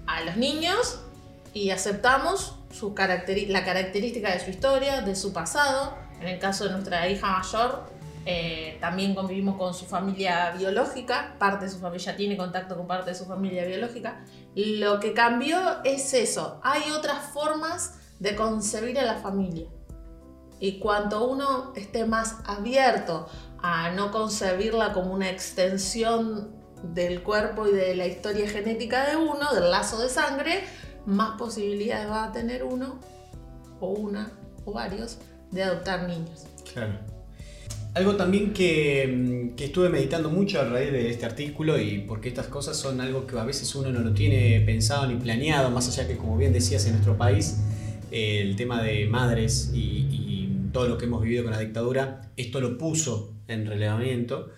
a 0.06 0.22
los 0.22 0.36
niños 0.36 1.00
y 1.54 1.70
aceptamos 1.70 2.56
su 2.70 2.94
la 2.94 3.64
característica 3.64 4.32
de 4.32 4.40
su 4.40 4.50
historia, 4.50 5.02
de 5.02 5.14
su 5.14 5.32
pasado. 5.32 5.94
En 6.20 6.28
el 6.28 6.38
caso 6.38 6.64
de 6.64 6.70
nuestra 6.70 7.08
hija 7.08 7.38
mayor, 7.38 7.84
eh, 8.24 8.78
también 8.80 9.14
convivimos 9.14 9.56
con 9.56 9.74
su 9.74 9.84
familia 9.84 10.52
biológica, 10.56 11.34
parte 11.38 11.64
de 11.64 11.70
su 11.70 11.78
familia 11.78 12.16
tiene 12.16 12.36
contacto 12.36 12.76
con 12.76 12.86
parte 12.86 13.10
de 13.10 13.16
su 13.16 13.26
familia 13.26 13.64
biológica. 13.64 14.24
Lo 14.54 15.00
que 15.00 15.12
cambió 15.12 15.82
es 15.84 16.14
eso, 16.14 16.60
hay 16.62 16.90
otras 16.92 17.18
formas 17.32 17.98
de 18.20 18.36
concebir 18.36 18.98
a 18.98 19.04
la 19.04 19.16
familia. 19.16 19.66
Y 20.60 20.78
cuanto 20.78 21.26
uno 21.26 21.72
esté 21.74 22.04
más 22.04 22.36
abierto 22.46 23.28
a 23.60 23.90
no 23.90 24.12
concebirla 24.12 24.92
como 24.92 25.12
una 25.12 25.28
extensión 25.28 26.61
del 26.82 27.22
cuerpo 27.22 27.68
y 27.68 27.72
de 27.72 27.94
la 27.94 28.06
historia 28.06 28.48
genética 28.48 29.08
de 29.08 29.16
uno, 29.16 29.52
del 29.54 29.70
lazo 29.70 30.00
de 30.00 30.08
sangre, 30.08 30.60
más 31.06 31.38
posibilidades 31.38 32.08
va 32.08 32.24
a 32.24 32.32
tener 32.32 32.64
uno, 32.64 33.00
o 33.80 33.88
una, 33.90 34.32
o 34.64 34.72
varios, 34.72 35.18
de 35.50 35.62
adoptar 35.62 36.08
niños. 36.08 36.46
Claro. 36.72 36.94
Algo 37.94 38.16
también 38.16 38.54
que, 38.54 39.06
mm, 39.06 39.54
que, 39.54 39.66
estuve 39.66 39.90
meditando 39.90 40.30
mucho 40.30 40.60
a 40.60 40.64
raíz 40.64 40.90
de 40.92 41.10
este 41.10 41.26
artículo 41.26 41.78
y 41.78 41.98
porque 41.98 42.28
estas 42.28 42.46
cosas 42.46 42.76
son 42.76 43.02
algo 43.02 43.26
que 43.26 43.38
a 43.38 43.44
veces 43.44 43.74
uno 43.74 43.90
no 43.90 44.00
lo 44.00 44.14
tiene 44.14 44.60
pensado 44.60 45.06
ni 45.06 45.16
planeado, 45.16 45.70
más 45.70 45.88
allá 45.88 46.08
que 46.08 46.16
como 46.16 46.38
bien 46.38 46.54
decías 46.54 46.86
en 46.86 46.92
nuestro 46.92 47.18
país, 47.18 47.58
el 48.10 48.56
tema 48.56 48.82
de 48.82 49.06
madres 49.06 49.70
y, 49.74 50.48
todo 50.72 50.88
lo 50.88 50.96
que 50.96 51.04
hemos 51.04 51.20
vivido 51.20 51.42
con 51.42 51.52
la 51.52 51.58
dictadura, 51.58 52.30
esto 52.38 52.58
lo 52.58 52.78
puso 52.78 53.34
en 53.46 53.66
relevamiento. 53.66 54.48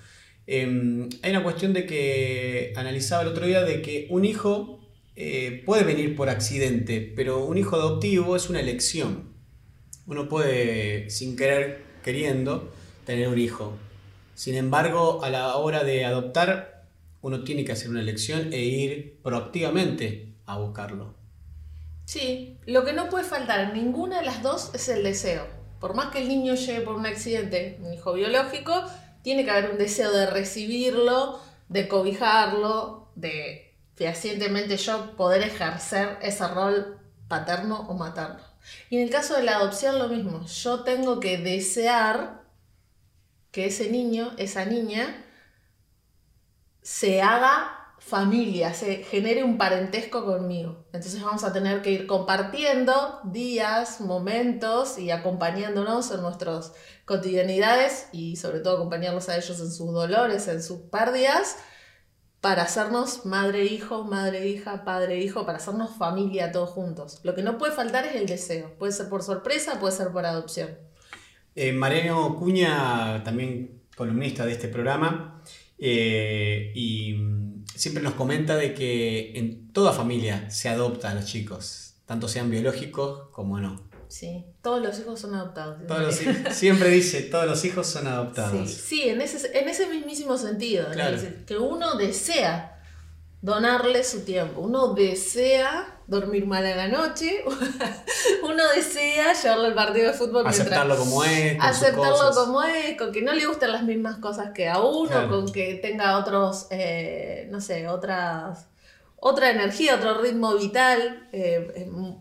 Em, 0.47 1.09
hay 1.23 1.31
una 1.31 1.43
cuestión 1.43 1.73
de 1.73 1.87
que 1.87 2.73
analizaba 2.77 3.23
el 3.23 3.29
otro 3.29 3.47
día 3.47 3.63
de 3.63 3.81
que 3.83 4.07
un 4.11 4.25
hijo 4.25 4.81
eh, 5.17 5.63
puede 5.65 5.85
venir 5.85 6.17
por 6.17 6.29
accidente, 6.29 7.13
pero 7.15 7.45
un 7.45 7.57
hijo 7.57 7.77
adoptivo 7.77 8.37
es 8.37 8.51
una 8.51 8.61
elección. 8.61 9.33
Uno 10.07 10.29
puede, 10.29 11.09
sin 11.09 11.37
querer, 11.37 11.83
queriendo, 12.03 12.73
tener 13.07 13.29
un 13.29 13.39
hijo. 13.39 13.77
Sin 14.35 14.55
embargo, 14.57 15.23
a 15.23 15.31
la 15.31 15.57
hora 15.57 15.85
de 15.85 16.05
adoptar, 16.05 16.87
uno 17.23 17.45
tiene 17.45 17.65
que 17.65 17.73
hacer 17.73 17.89
una 17.89 18.01
elección 18.01 18.53
e 18.53 18.65
ir 18.65 19.21
proactivamente 19.23 20.35
a 20.45 20.59
buscarlo. 20.59 21.15
Sí, 22.05 22.59
lo 22.67 22.85
que 22.85 22.93
no 22.93 23.09
puede 23.09 23.25
faltar 23.25 23.61
en 23.61 23.73
ninguna 23.73 24.19
de 24.19 24.27
las 24.27 24.43
dos 24.43 24.71
es 24.75 24.89
el 24.91 25.03
deseo. 25.03 25.47
Por 25.81 25.95
más 25.95 26.13
que 26.13 26.21
el 26.21 26.29
niño 26.29 26.55
llegue 26.55 26.81
por 26.83 26.97
un 26.97 27.07
accidente, 27.07 27.79
un 27.81 27.95
hijo 27.95 28.13
biológico, 28.13 28.85
tiene 29.25 29.45
que 29.45 29.51
haber 29.51 29.71
un 29.71 29.79
deseo 29.79 30.13
de 30.13 30.27
recibirlo, 30.27 31.41
de 31.71 31.89
cobijarlo, 31.89 33.09
de 33.15 33.75
fehacientemente 33.97 34.77
yo 34.77 35.17
poder 35.17 35.43
ejercer 35.43 36.19
ese 36.21 36.47
rol 36.47 36.99
paterno 37.27 37.81
o 37.89 37.95
materno. 37.95 38.41
Y 38.91 38.99
en 38.99 39.05
el 39.05 39.11
caso 39.11 39.35
de 39.35 39.45
la 39.45 39.57
adopción 39.57 39.99
lo 39.99 40.09
mismo, 40.09 40.45
yo 40.45 40.85
tengo 40.85 41.21
que 41.21 41.39
desear 41.39 42.43
que 43.51 43.65
ese 43.67 43.91
niño, 43.91 44.35
esa 44.37 44.67
niña, 44.67 45.25
se 46.83 47.23
haga 47.23 47.84
familia, 48.07 48.75
se 48.75 49.03
genere 49.05 49.43
un 49.45 49.57
parentesco 49.57 50.27
conmigo. 50.27 50.85
Entonces 50.93 51.23
vamos 51.23 51.43
a 51.43 51.55
tener 51.55 51.81
que 51.81 51.91
ir 51.91 52.07
compartiendo 52.07 53.21
días, 53.25 54.03
momentos 54.03 54.99
y 54.99 55.11
acompañándonos 55.11 56.11
en 56.11 56.21
nuestras 56.21 56.75
cotidianidades 57.07 58.09
y 58.13 58.37
sobre 58.37 58.61
todo 58.61 58.77
acompañarlos 58.77 59.31
a 59.31 59.37
ellos 59.37 59.59
en 59.59 59.71
sus 59.71 59.93
dolores, 59.93 60.49
en 60.49 60.63
sus 60.63 60.81
pérdidas, 60.81 61.57
para 62.43 62.65
hacernos 62.65 63.25
madre-hijo, 63.25 64.05
madre-hija, 64.05 64.85
padre-hijo, 64.85 65.47
para 65.47 65.57
hacernos 65.57 65.97
familia 65.97 66.53
todos 66.53 66.71
juntos. 66.71 67.21
Lo 67.23 67.35
que 67.35 67.43
no 67.43 67.57
puede 67.57 67.73
faltar 67.73 68.05
es 68.05 68.17
el 68.17 68.27
deseo. 68.27 68.75
Puede 68.79 68.93
ser 68.93 69.09
por 69.09 69.23
sorpresa, 69.23 69.81
puede 69.81 69.97
ser 69.97 70.09
por 70.09 70.27
adopción. 70.27 70.69
Eh, 71.55 71.73
Mariano 71.73 72.37
Cuña, 72.37 73.25
también 73.25 73.85
columnista 73.97 74.45
de 74.45 74.53
este 74.53 74.69
programa, 74.69 75.43
eh, 75.79 76.71
y 76.75 77.15
siempre 77.75 78.03
nos 78.03 78.15
comenta 78.15 78.57
de 78.57 78.75
que 78.75 79.39
en 79.39 79.73
toda 79.73 79.93
familia 79.93 80.51
se 80.51 80.69
adopta 80.69 81.11
a 81.11 81.15
los 81.15 81.27
chicos, 81.27 81.95
tanto 82.07 82.29
sean 82.29 82.51
biológicos 82.51 83.29
como 83.31 83.61
no. 83.61 83.83
Sí, 84.09 84.45
todos 84.63 84.81
los 84.81 84.99
hijos 85.01 85.19
son 85.19 85.35
adoptados. 85.35 85.79
siempre 86.53 86.91
dice, 86.91 87.23
todos 87.23 87.47
los 87.47 87.65
hijos 87.65 87.87
son 87.87 88.07
adoptados. 88.07 88.71
Sí, 88.71 89.03
en, 89.03 89.21
ese, 89.21 89.59
en 89.59 89.69
ese 89.69 89.89
mismísimo 89.89 90.39
sentido, 90.39 90.87
que 91.47 91.59
uno 91.59 91.97
desea 91.97 92.81
donarle 93.43 94.05
su 94.05 94.21
tiempo, 94.21 94.61
uno 94.61 94.95
desea 94.95 95.94
dormir 96.07 96.47
mal 96.47 96.65
a 96.67 96.77
la 96.77 96.89
noche, 96.89 97.45
uno 98.43 98.63
desea 98.75 99.33
llevarlo 99.33 99.65
al 99.65 99.75
partido 99.75 100.11
de 100.11 100.17
fútbol. 100.17 100.47
Aceptarlo 100.47 100.97
como 100.97 101.25
es. 101.25 101.57
Aceptarlo 101.61 102.35
como 102.35 102.63
es, 102.63 102.97
con 102.99 103.13
que 103.13 103.23
no 103.23 103.33
le 103.33 103.47
gusten 103.47 103.73
las 103.73 103.83
mismas 103.85 104.19
cosas 104.19 104.51
que 104.55 104.69
a 104.69 104.81
uno, 104.81 105.29
con 105.29 105.51
que 105.51 105.75
tenga 105.75 106.19
otros, 106.19 106.67
eh, 106.71 107.49
no 107.51 107.61
sé, 107.61 107.89
otras, 107.89 108.67
otra 109.17 109.51
energía, 109.51 109.97
otro 109.97 110.21
ritmo 110.21 110.55
vital, 110.55 111.29
eh, 111.33 111.73
em, 111.77 112.19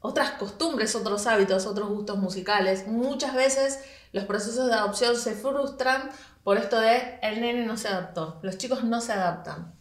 otras 0.00 0.32
costumbres, 0.32 0.94
otros 0.94 1.26
hábitos, 1.26 1.66
otros 1.66 1.88
gustos 1.88 2.18
musicales. 2.18 2.86
Muchas 2.86 3.34
veces 3.34 3.80
los 4.12 4.24
procesos 4.24 4.68
de 4.68 4.74
adopción 4.74 5.16
se 5.16 5.34
frustran 5.34 6.10
por 6.44 6.58
esto 6.58 6.78
de 6.78 7.18
el 7.22 7.40
nene 7.40 7.64
no 7.66 7.76
se 7.76 7.88
adaptó, 7.88 8.38
los 8.42 8.58
chicos 8.58 8.84
no 8.84 9.00
se 9.00 9.12
adaptan. 9.12 9.74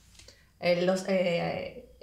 Eh, 0.60 0.82
los, 0.86 1.04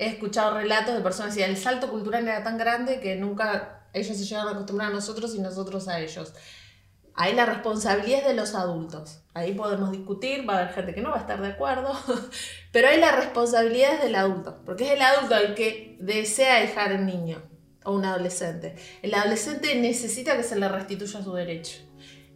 he 0.01 0.07
escuchado 0.07 0.57
relatos 0.57 0.95
de 0.95 1.03
personas 1.03 1.37
que 1.37 1.45
el 1.45 1.59
salto 1.59 1.91
cultural 1.91 2.27
era 2.27 2.43
tan 2.43 2.57
grande 2.57 3.01
que 3.01 3.17
nunca 3.17 3.85
ellos 3.93 4.17
se 4.17 4.25
llegaron 4.25 4.49
a 4.49 4.53
acostumbrar 4.53 4.91
a 4.91 4.95
nosotros 4.95 5.35
y 5.35 5.41
nosotros 5.41 5.89
a 5.89 6.01
ellos. 6.01 6.33
Ahí 7.15 7.35
la 7.35 7.45
responsabilidad 7.45 8.21
es 8.21 8.27
de 8.29 8.35
los 8.35 8.55
adultos. 8.55 9.21
Ahí 9.35 9.53
podemos 9.53 9.93
discutir, 9.93 10.49
va 10.49 10.55
a 10.55 10.59
haber 10.61 10.75
gente 10.75 10.95
que 10.95 11.03
no 11.03 11.11
va 11.11 11.19
a 11.19 11.21
estar 11.21 11.43
de 11.43 11.49
acuerdo, 11.49 11.93
pero 12.73 12.89
ahí 12.89 12.99
la 12.99 13.13
responsabilidad 13.13 13.97
es 13.97 14.03
del 14.03 14.15
adulto, 14.15 14.63
porque 14.65 14.85
es 14.85 14.93
el 14.93 15.03
adulto 15.03 15.37
el 15.37 15.55
que 15.55 15.99
desea 16.01 16.61
dejar 16.61 16.93
al 16.93 17.05
niño 17.05 17.43
o 17.85 17.93
un 17.93 18.07
adolescente. 18.07 18.77
El 19.03 19.13
adolescente 19.13 19.75
necesita 19.75 20.35
que 20.35 20.45
se 20.45 20.59
le 20.59 20.67
restituya 20.69 21.23
su 21.23 21.35
derecho. 21.35 21.79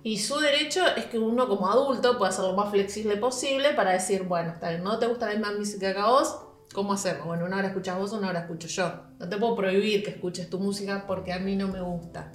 Y 0.02 0.18
su 0.18 0.38
derecho 0.38 0.84
es 0.98 1.06
que 1.06 1.18
uno 1.18 1.48
como 1.48 1.70
adulto 1.70 2.18
pueda 2.18 2.30
ser 2.30 2.44
lo 2.44 2.52
más 2.52 2.70
flexible 2.70 3.16
posible 3.16 3.72
para 3.72 3.92
decir, 3.92 4.24
bueno, 4.24 4.52
no 4.82 4.98
te 4.98 5.06
gusta 5.06 5.28
la 5.28 5.32
misma 5.32 5.52
música 5.52 5.94
que 5.94 5.98
a 5.98 6.08
vos, 6.08 6.43
¿Cómo 6.74 6.92
hacemos? 6.92 7.24
Bueno, 7.24 7.44
una 7.44 7.58
hora 7.58 7.68
escuchas 7.68 7.96
vos, 7.96 8.12
una 8.12 8.30
hora 8.30 8.40
escucho 8.40 8.66
yo. 8.66 8.92
No 9.20 9.28
te 9.28 9.36
puedo 9.36 9.54
prohibir 9.54 10.02
que 10.02 10.10
escuches 10.10 10.50
tu 10.50 10.58
música 10.58 11.04
porque 11.06 11.32
a 11.32 11.38
mí 11.38 11.54
no 11.54 11.68
me 11.68 11.80
gusta. 11.80 12.32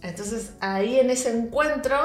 Entonces 0.00 0.54
ahí 0.60 0.98
en 0.98 1.10
ese 1.10 1.36
encuentro 1.36 1.98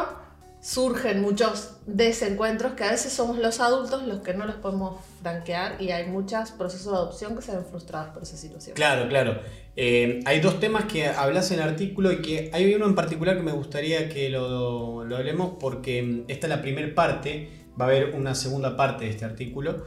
surgen 0.59 1.21
muchos 1.21 1.77
desencuentros 1.85 2.73
que 2.73 2.83
a 2.83 2.91
veces 2.91 3.13
somos 3.13 3.37
los 3.37 3.61
adultos 3.61 4.03
los 4.05 4.19
que 4.19 4.33
no 4.33 4.45
los 4.45 4.55
podemos 4.55 4.99
franquear 5.21 5.81
y 5.81 5.91
hay 5.91 6.07
muchos 6.07 6.51
procesos 6.51 6.91
de 6.91 6.97
adopción 6.97 7.37
que 7.37 7.41
se 7.41 7.55
ven 7.55 7.63
frustrados 7.63 8.09
por 8.09 8.23
esa 8.23 8.35
situación. 8.35 8.75
Claro, 8.75 9.07
claro. 9.07 9.39
Eh, 9.77 10.19
hay 10.25 10.41
dos 10.41 10.59
temas 10.59 10.85
que 10.91 11.07
hablas 11.07 11.51
en 11.51 11.61
el 11.61 11.69
artículo 11.69 12.11
y 12.11 12.21
que 12.21 12.49
hay 12.51 12.73
uno 12.73 12.85
en 12.85 12.95
particular 12.95 13.37
que 13.37 13.43
me 13.43 13.53
gustaría 13.53 14.09
que 14.09 14.29
lo, 14.29 15.05
lo 15.05 15.15
hablemos 15.15 15.53
porque 15.57 16.25
esta 16.27 16.47
es 16.47 16.49
la 16.49 16.61
primera 16.61 16.93
parte, 16.93 17.49
va 17.79 17.85
a 17.85 17.87
haber 17.87 18.13
una 18.13 18.35
segunda 18.35 18.75
parte 18.75 19.05
de 19.05 19.11
este 19.11 19.23
artículo 19.23 19.85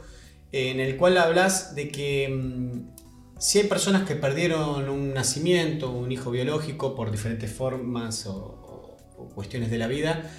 en 0.51 0.79
el 0.79 0.97
cual 0.97 1.17
hablas 1.17 1.75
de 1.75 1.89
que 1.89 2.29
mm, 2.29 3.39
si 3.39 3.59
hay 3.59 3.67
personas 3.67 4.07
que 4.07 4.15
perdieron 4.15 4.89
un 4.89 5.13
nacimiento, 5.13 5.91
un 5.91 6.11
hijo 6.11 6.31
biológico 6.31 6.95
por 6.95 7.11
diferentes 7.11 7.51
formas 7.51 8.25
o, 8.27 8.97
cuestiones 9.35 9.69
de 9.69 9.77
la 9.77 9.87
vida 9.87 10.31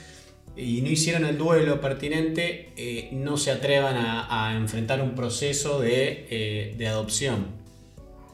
y 0.57 0.81
no 0.81 0.88
hicieron 0.88 1.25
el 1.26 1.37
duelo 1.37 1.81
pertinente, 1.81 2.73
eh, 2.76 3.11
no 3.12 3.37
se 3.37 3.50
atrevan 3.50 3.95
a, 3.97 4.55
enfrentar 4.57 5.02
un 5.02 5.14
proceso 5.14 5.81
de, 5.81 6.26
eh, 6.31 6.75
de 6.76 6.88
adopción. 6.88 7.47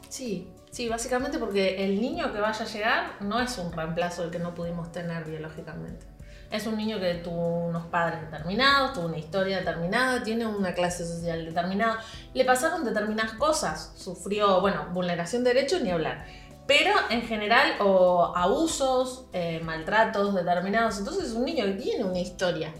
Sí, 0.08 0.48
Sí, 0.76 0.90
básicamente 0.90 1.38
porque 1.38 1.86
el 1.86 2.02
niño 2.02 2.34
que 2.34 2.38
vaya 2.38 2.62
a 2.62 2.68
llegar 2.68 3.22
no 3.22 3.40
es 3.40 3.56
un 3.56 3.72
reemplazo 3.72 4.20
del 4.20 4.30
que 4.30 4.38
no 4.38 4.54
pudimos 4.54 4.92
tener 4.92 5.24
biológicamente. 5.24 6.04
Es 6.50 6.66
un 6.66 6.76
niño 6.76 7.00
que 7.00 7.14
tuvo 7.14 7.66
unos 7.66 7.86
padres 7.86 8.20
determinados, 8.20 8.92
tuvo 8.92 9.06
una 9.06 9.18
historia 9.18 9.58
determinada, 9.58 10.22
tiene 10.22 10.46
una 10.46 10.74
clase 10.74 11.06
social 11.06 11.44
determinada, 11.44 11.98
le 12.34 12.44
pasaron 12.44 12.84
determinadas 12.84 13.32
cosas, 13.32 13.92
sufrió, 13.96 14.60
bueno, 14.60 14.86
vulneración 14.92 15.42
de 15.42 15.54
derechos 15.54 15.82
ni 15.82 15.90
hablar, 15.90 16.24
pero 16.66 16.92
en 17.10 17.22
general 17.22 17.74
o 17.80 18.32
abusos, 18.36 19.26
eh, 19.32 19.60
maltratos 19.62 20.34
determinados, 20.34 20.98
entonces 20.98 21.30
es 21.30 21.32
un 21.32 21.44
niño 21.44 21.64
que 21.64 21.72
tiene 21.72 22.04
una 22.04 22.18
historia. 22.18 22.72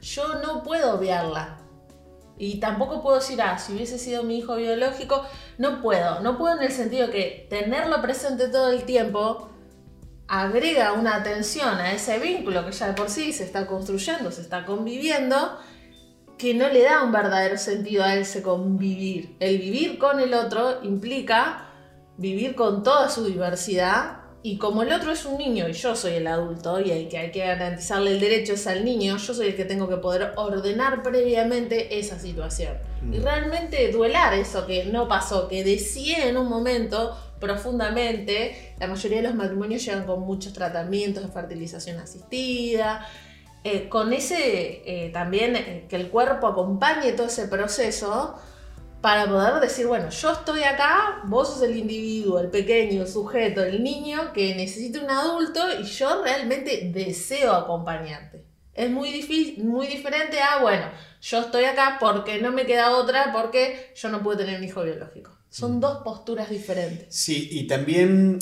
Yo 0.00 0.40
no 0.40 0.62
puedo 0.62 0.96
obviarla. 0.96 1.58
Y 2.38 2.58
tampoco 2.58 3.02
puedo 3.02 3.16
decir, 3.16 3.40
ah, 3.42 3.58
si 3.58 3.74
hubiese 3.74 3.98
sido 3.98 4.22
mi 4.22 4.38
hijo 4.38 4.56
biológico, 4.56 5.26
no 5.58 5.82
puedo. 5.82 6.20
No 6.20 6.38
puedo 6.38 6.56
en 6.56 6.62
el 6.62 6.72
sentido 6.72 7.10
que 7.10 7.46
tenerlo 7.50 8.00
presente 8.00 8.48
todo 8.48 8.70
el 8.70 8.84
tiempo 8.84 9.50
agrega 10.30 10.92
una 10.92 11.16
atención 11.16 11.74
a 11.80 11.92
ese 11.92 12.20
vínculo 12.20 12.64
que 12.64 12.70
ya 12.70 12.86
de 12.86 12.92
por 12.92 13.10
sí 13.10 13.32
se 13.32 13.42
está 13.42 13.66
construyendo, 13.66 14.30
se 14.30 14.42
está 14.42 14.64
conviviendo, 14.64 15.58
que 16.38 16.54
no 16.54 16.68
le 16.68 16.84
da 16.84 17.02
un 17.02 17.10
verdadero 17.10 17.58
sentido 17.58 18.04
a 18.04 18.14
ese 18.14 18.40
convivir. 18.40 19.34
El 19.40 19.58
vivir 19.58 19.98
con 19.98 20.20
el 20.20 20.32
otro 20.32 20.84
implica 20.84 21.66
vivir 22.16 22.54
con 22.54 22.84
toda 22.84 23.10
su 23.10 23.24
diversidad 23.24 24.18
y 24.42 24.56
como 24.56 24.84
el 24.84 24.92
otro 24.92 25.10
es 25.10 25.24
un 25.24 25.36
niño 25.36 25.68
y 25.68 25.72
yo 25.72 25.96
soy 25.96 26.12
el 26.12 26.28
adulto 26.28 26.80
y 26.80 26.92
el 26.92 27.08
que 27.08 27.18
hay 27.18 27.32
que 27.32 27.40
garantizarle 27.40 28.12
el 28.12 28.20
derecho 28.20 28.52
es 28.52 28.68
al 28.68 28.84
niño, 28.84 29.16
yo 29.16 29.34
soy 29.34 29.48
el 29.48 29.56
que 29.56 29.64
tengo 29.64 29.88
que 29.88 29.96
poder 29.96 30.32
ordenar 30.36 31.02
previamente 31.02 31.98
esa 31.98 32.20
situación. 32.20 32.74
Y 33.02 33.18
mm. 33.18 33.22
realmente 33.24 33.90
duelar 33.90 34.34
eso 34.34 34.64
que 34.64 34.84
no 34.84 35.08
pasó, 35.08 35.48
que 35.48 35.64
decía 35.64 36.28
en 36.28 36.36
un 36.36 36.48
momento 36.48 37.16
profundamente. 37.40 38.74
La 38.78 38.86
mayoría 38.86 39.18
de 39.18 39.28
los 39.28 39.34
matrimonios 39.34 39.84
llegan 39.84 40.04
con 40.04 40.20
muchos 40.20 40.52
tratamientos 40.52 41.24
de 41.24 41.30
fertilización 41.30 41.98
asistida. 41.98 43.06
Eh, 43.62 43.88
con 43.88 44.12
ese 44.12 44.82
eh, 44.86 45.10
también 45.12 45.54
eh, 45.54 45.86
que 45.88 45.96
el 45.96 46.08
cuerpo 46.08 46.46
acompañe 46.46 47.12
todo 47.12 47.26
ese 47.26 47.46
proceso 47.46 48.38
para 49.02 49.26
poder 49.26 49.60
decir, 49.60 49.86
bueno, 49.86 50.10
yo 50.10 50.32
estoy 50.32 50.62
acá, 50.62 51.20
vos 51.24 51.48
sos 51.48 51.62
el 51.62 51.76
individuo, 51.76 52.38
el 52.38 52.50
pequeño, 52.50 53.02
el 53.02 53.08
sujeto, 53.08 53.62
el 53.62 53.82
niño 53.82 54.32
que 54.32 54.54
necesita 54.54 55.00
un 55.00 55.10
adulto 55.10 55.60
y 55.80 55.84
yo 55.84 56.22
realmente 56.22 56.90
deseo 56.92 57.52
acompañarte. 57.54 58.44
Es 58.74 58.90
muy, 58.90 59.10
difícil, 59.10 59.64
muy 59.64 59.86
diferente 59.86 60.40
a, 60.40 60.60
bueno, 60.62 60.86
yo 61.20 61.40
estoy 61.40 61.64
acá 61.64 61.96
porque 62.00 62.40
no 62.40 62.52
me 62.52 62.66
queda 62.66 62.96
otra, 62.96 63.32
porque 63.32 63.92
yo 63.94 64.08
no 64.10 64.22
puedo 64.22 64.38
tener 64.38 64.58
un 64.58 64.64
hijo 64.64 64.82
biológico. 64.82 65.39
Son 65.50 65.76
mm. 65.76 65.80
dos 65.80 65.98
posturas 66.02 66.48
diferentes. 66.48 67.06
Sí, 67.10 67.48
y 67.50 67.66
también 67.66 68.38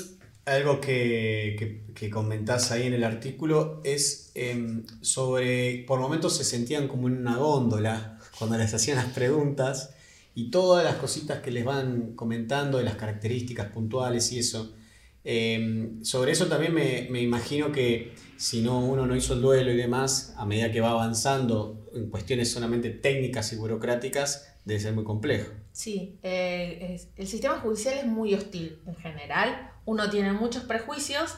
Algo 0.49 0.81
que, 0.81 1.85
que, 1.95 2.09
comentás 2.09 2.71
ahí 2.71 2.87
en 2.87 2.95
el 2.95 3.05
artículo 3.05 3.83
es 3.85 4.33
em, 4.35 4.83
sobre, 5.03 5.85
por 5.87 6.00
momentos 6.00 6.38
se 6.38 6.45
sentían 6.45 6.88
como 6.88 7.09
en 7.09 7.19
una 7.19 7.37
góndola 7.37 8.19
cuando 8.38 8.57
les 8.57 8.73
hacían 8.73 8.97
las 8.97 9.12
preguntas 9.12 9.91
y 10.35 10.50
todas 10.50 10.85
las 10.85 10.95
cositas 10.95 11.41
que 11.41 11.50
les 11.50 11.67
van 11.67 12.15
comentando 12.15 12.79
de 12.79 12.85
las 12.85 12.97
características 12.97 13.73
puntuales 13.73 14.33
y 14.33 14.38
eso. 14.38 14.75
Em, 15.23 16.03
sobre 16.03 16.33
eso 16.33 16.47
también 16.47 16.73
me, 16.73 17.09
me, 17.11 17.21
imagino 17.21 17.71
que 17.71 18.15
si 18.38 18.62
no 18.62 18.79
uno 18.79 19.05
no 19.07 19.15
hizo 19.17 19.35
el 19.35 19.43
duelo 19.43 19.71
y 19.71 19.77
demás, 19.77 20.33
a 20.38 20.47
medida 20.47 20.73
que 20.73 20.81
va 20.81 20.93
avanzando 20.93 21.91
en 21.95 22.09
cuestiones 22.09 22.50
solamente 22.50 22.88
técnicas 22.88 23.53
y 23.53 23.57
burocráticas, 23.57 24.47
debe 24.65 24.81
ser 24.81 24.95
muy 24.95 25.05
complejo. 25.05 25.50
Sí, 25.78 26.18
eh, 26.25 26.99
el 27.14 27.28
sistema 27.28 27.61
judicial 27.61 27.99
es 27.99 28.04
muy 28.04 28.35
hostil 28.35 28.82
en 28.85 28.97
general, 28.97 29.70
uno 29.85 30.11
tiene 30.11 30.32
muchos 30.32 30.64
prejuicios 30.64 31.37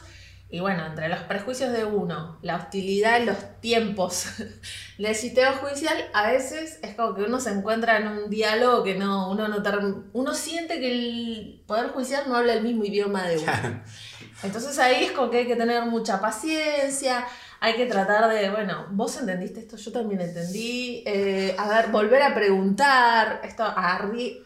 y 0.49 0.59
bueno, 0.59 0.83
entre 0.83 1.09
los 1.09 1.19
prejuicios 1.19 1.71
de 1.71 1.85
uno, 1.85 2.39
la 2.41 2.55
hostilidad 2.55 3.17
en 3.17 3.27
los 3.27 3.37
tiempos 3.61 4.25
del 4.97 5.13
sistema 5.13 5.51
judicial, 5.57 5.95
a 6.15 6.31
veces 6.31 6.79
es 6.81 6.95
como 6.95 7.13
que 7.13 7.21
uno 7.21 7.39
se 7.39 7.51
encuentra 7.51 7.97
en 7.99 8.07
un 8.07 8.31
diálogo 8.31 8.81
que 8.81 8.95
no, 8.95 9.29
uno 9.29 9.47
no 9.47 10.03
uno 10.13 10.33
siente 10.33 10.79
que 10.79 10.91
el 10.91 11.63
Poder 11.67 11.89
Judicial 11.89 12.23
no 12.27 12.35
habla 12.35 12.53
el 12.53 12.63
mismo 12.63 12.83
idioma 12.83 13.27
de 13.27 13.37
uno. 13.37 13.83
Entonces 14.41 14.79
ahí 14.79 15.03
es 15.03 15.11
como 15.11 15.29
que 15.29 15.37
hay 15.37 15.47
que 15.47 15.55
tener 15.55 15.85
mucha 15.85 16.19
paciencia, 16.19 17.27
hay 17.63 17.75
que 17.75 17.85
tratar 17.85 18.27
de, 18.27 18.49
bueno, 18.49 18.87
vos 18.89 19.15
entendiste 19.17 19.59
esto, 19.59 19.77
yo 19.77 19.91
también 19.91 20.19
entendí, 20.19 21.03
eh, 21.05 21.55
a 21.59 21.69
ver, 21.69 21.91
volver 21.91 22.23
a 22.23 22.33
preguntar, 22.33 23.39
esto 23.43 23.63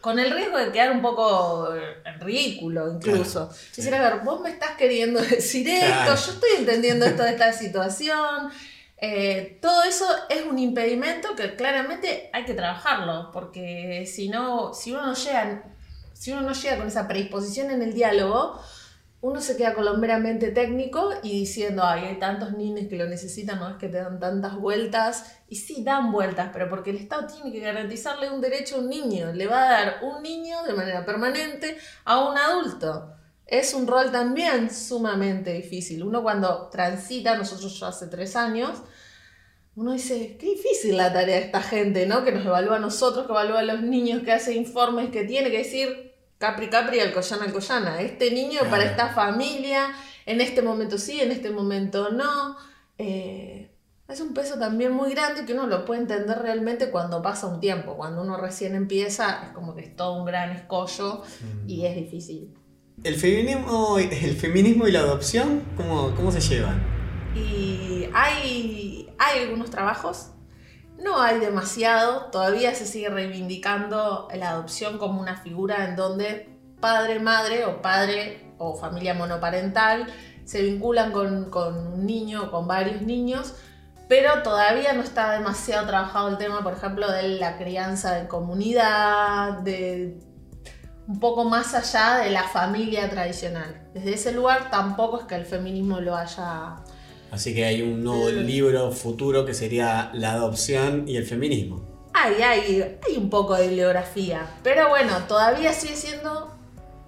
con 0.02 0.18
el 0.18 0.30
riesgo 0.32 0.58
de 0.58 0.70
quedar 0.70 0.92
un 0.92 1.00
poco 1.00 1.74
en 1.74 2.20
ridículo 2.20 2.92
incluso. 2.92 3.50
Claro. 3.74 3.96
a 3.96 4.10
ver, 4.10 4.20
vos 4.22 4.42
me 4.42 4.50
estás 4.50 4.72
queriendo 4.72 5.18
decir 5.30 5.66
esto, 5.66 6.14
yo 6.14 6.32
estoy 6.32 6.50
entendiendo 6.58 7.06
esto 7.06 7.22
de 7.22 7.30
esta 7.30 7.54
situación. 7.54 8.50
Eh, 8.98 9.60
todo 9.62 9.84
eso 9.84 10.04
es 10.28 10.44
un 10.44 10.58
impedimento 10.58 11.34
que 11.34 11.56
claramente 11.56 12.28
hay 12.34 12.44
que 12.44 12.52
trabajarlo, 12.52 13.30
porque 13.32 14.04
si 14.04 14.28
no, 14.28 14.74
si 14.74 14.92
uno 14.92 15.06
no 15.06 15.14
llega, 15.14 15.64
si 16.12 16.32
uno 16.32 16.42
no 16.42 16.52
llega 16.52 16.76
con 16.76 16.88
esa 16.88 17.08
predisposición 17.08 17.70
en 17.70 17.80
el 17.80 17.94
diálogo, 17.94 18.60
uno 19.26 19.40
se 19.40 19.56
queda 19.56 19.74
con 19.74 19.84
lo 19.84 19.96
meramente 19.96 20.52
técnico 20.52 21.10
y 21.20 21.40
diciendo, 21.40 21.82
ay, 21.84 22.04
hay 22.04 22.18
tantos 22.20 22.52
niños 22.52 22.86
que 22.88 22.96
lo 22.96 23.08
necesitan, 23.08 23.58
no 23.58 23.68
es 23.68 23.74
que 23.74 23.88
te 23.88 23.96
dan 23.96 24.20
tantas 24.20 24.54
vueltas. 24.54 25.24
Y 25.48 25.56
sí, 25.56 25.82
dan 25.82 26.12
vueltas, 26.12 26.50
pero 26.52 26.68
porque 26.68 26.90
el 26.90 26.98
Estado 26.98 27.26
tiene 27.26 27.50
que 27.50 27.58
garantizarle 27.58 28.30
un 28.30 28.40
derecho 28.40 28.76
a 28.76 28.78
un 28.78 28.88
niño. 28.88 29.32
Le 29.32 29.48
va 29.48 29.64
a 29.64 29.68
dar 29.68 29.96
un 30.04 30.22
niño 30.22 30.62
de 30.62 30.74
manera 30.74 31.04
permanente 31.04 31.76
a 32.04 32.24
un 32.24 32.38
adulto. 32.38 33.16
Es 33.46 33.74
un 33.74 33.88
rol 33.88 34.12
también 34.12 34.72
sumamente 34.72 35.52
difícil. 35.54 36.04
Uno 36.04 36.22
cuando 36.22 36.68
transita, 36.68 37.36
nosotros 37.36 37.80
ya 37.80 37.88
hace 37.88 38.06
tres 38.06 38.36
años, 38.36 38.80
uno 39.74 39.92
dice, 39.92 40.36
qué 40.38 40.46
difícil 40.46 40.96
la 40.96 41.12
tarea 41.12 41.36
de 41.36 41.42
esta 41.46 41.62
gente, 41.62 42.06
¿no? 42.06 42.24
Que 42.24 42.30
nos 42.30 42.46
evalúa 42.46 42.76
a 42.76 42.80
nosotros, 42.80 43.26
que 43.26 43.32
evalúa 43.32 43.58
a 43.58 43.64
los 43.64 43.82
niños, 43.82 44.22
que 44.22 44.30
hace 44.30 44.54
informes, 44.54 45.10
que 45.10 45.24
tiene 45.24 45.50
que 45.50 45.58
decir, 45.58 46.05
Capri 46.38 46.68
Capri, 46.68 47.00
Alcoyana 47.00 47.44
Alcoyana. 47.44 48.00
Este 48.00 48.30
niño 48.30 48.60
para 48.70 48.84
esta 48.84 49.08
familia, 49.08 49.88
en 50.26 50.40
este 50.40 50.62
momento 50.62 50.98
sí, 50.98 51.20
en 51.20 51.32
este 51.32 51.50
momento 51.50 52.10
no. 52.10 52.56
Eh, 52.98 53.70
es 54.08 54.20
un 54.20 54.34
peso 54.34 54.58
también 54.58 54.92
muy 54.92 55.12
grande 55.12 55.44
que 55.44 55.52
uno 55.52 55.66
lo 55.66 55.84
puede 55.84 56.02
entender 56.02 56.38
realmente 56.38 56.90
cuando 56.90 57.22
pasa 57.22 57.46
un 57.46 57.58
tiempo. 57.58 57.96
Cuando 57.96 58.22
uno 58.22 58.36
recién 58.36 58.74
empieza, 58.74 59.46
es 59.46 59.50
como 59.50 59.74
que 59.74 59.82
es 59.82 59.96
todo 59.96 60.20
un 60.20 60.24
gran 60.24 60.50
escollo 60.50 61.22
y 61.66 61.80
mm. 61.80 61.84
es 61.86 61.96
difícil. 61.96 62.54
¿El 63.02 63.16
feminismo, 63.16 63.98
el 63.98 64.36
feminismo 64.36 64.86
y 64.86 64.92
la 64.92 65.00
adopción, 65.00 65.62
cómo, 65.76 66.14
cómo 66.14 66.30
se 66.30 66.40
llevan? 66.40 66.82
Y 67.34 68.08
hay, 68.14 69.10
hay 69.18 69.42
algunos 69.42 69.70
trabajos 69.70 70.30
no 70.98 71.20
hay 71.20 71.38
demasiado, 71.38 72.26
todavía 72.26 72.74
se 72.74 72.86
sigue 72.86 73.08
reivindicando 73.08 74.28
la 74.34 74.50
adopción 74.50 74.98
como 74.98 75.20
una 75.20 75.36
figura 75.36 75.84
en 75.84 75.96
donde 75.96 76.58
padre, 76.80 77.20
madre 77.20 77.64
o 77.64 77.82
padre 77.82 78.54
o 78.58 78.76
familia 78.76 79.14
monoparental 79.14 80.06
se 80.44 80.62
vinculan 80.62 81.10
con, 81.12 81.50
un 81.54 82.06
niño 82.06 82.44
o 82.44 82.50
con 82.50 82.66
varios 82.68 83.02
niños, 83.02 83.54
pero 84.08 84.42
todavía 84.42 84.92
no 84.92 85.02
está 85.02 85.32
demasiado 85.32 85.86
trabajado 85.86 86.28
el 86.28 86.38
tema, 86.38 86.62
por 86.62 86.72
ejemplo, 86.72 87.10
de 87.10 87.28
la 87.40 87.58
crianza 87.58 88.20
en 88.20 88.28
comunidad, 88.28 89.58
de 89.58 90.20
un 91.08 91.18
poco 91.18 91.44
más 91.44 91.74
allá 91.74 92.18
de 92.18 92.30
la 92.30 92.44
familia 92.44 93.10
tradicional. 93.10 93.88
Desde 93.92 94.14
ese 94.14 94.32
lugar 94.32 94.70
tampoco 94.70 95.20
es 95.20 95.26
que 95.26 95.34
el 95.34 95.46
feminismo 95.46 96.00
lo 96.00 96.16
haya 96.16 96.76
Así 97.30 97.54
que 97.54 97.64
hay 97.64 97.82
un 97.82 98.02
nuevo 98.02 98.30
libro 98.30 98.90
futuro 98.92 99.44
que 99.44 99.54
sería 99.54 100.10
La 100.14 100.32
adopción 100.32 101.08
y 101.08 101.16
el 101.16 101.26
feminismo. 101.26 101.82
Hay, 102.12 102.40
hay, 102.42 102.98
hay 103.06 103.16
un 103.16 103.28
poco 103.28 103.54
de 103.54 103.68
bibliografía, 103.68 104.48
pero 104.62 104.88
bueno, 104.88 105.12
todavía 105.28 105.72
sigue 105.72 105.96
siendo, 105.96 106.50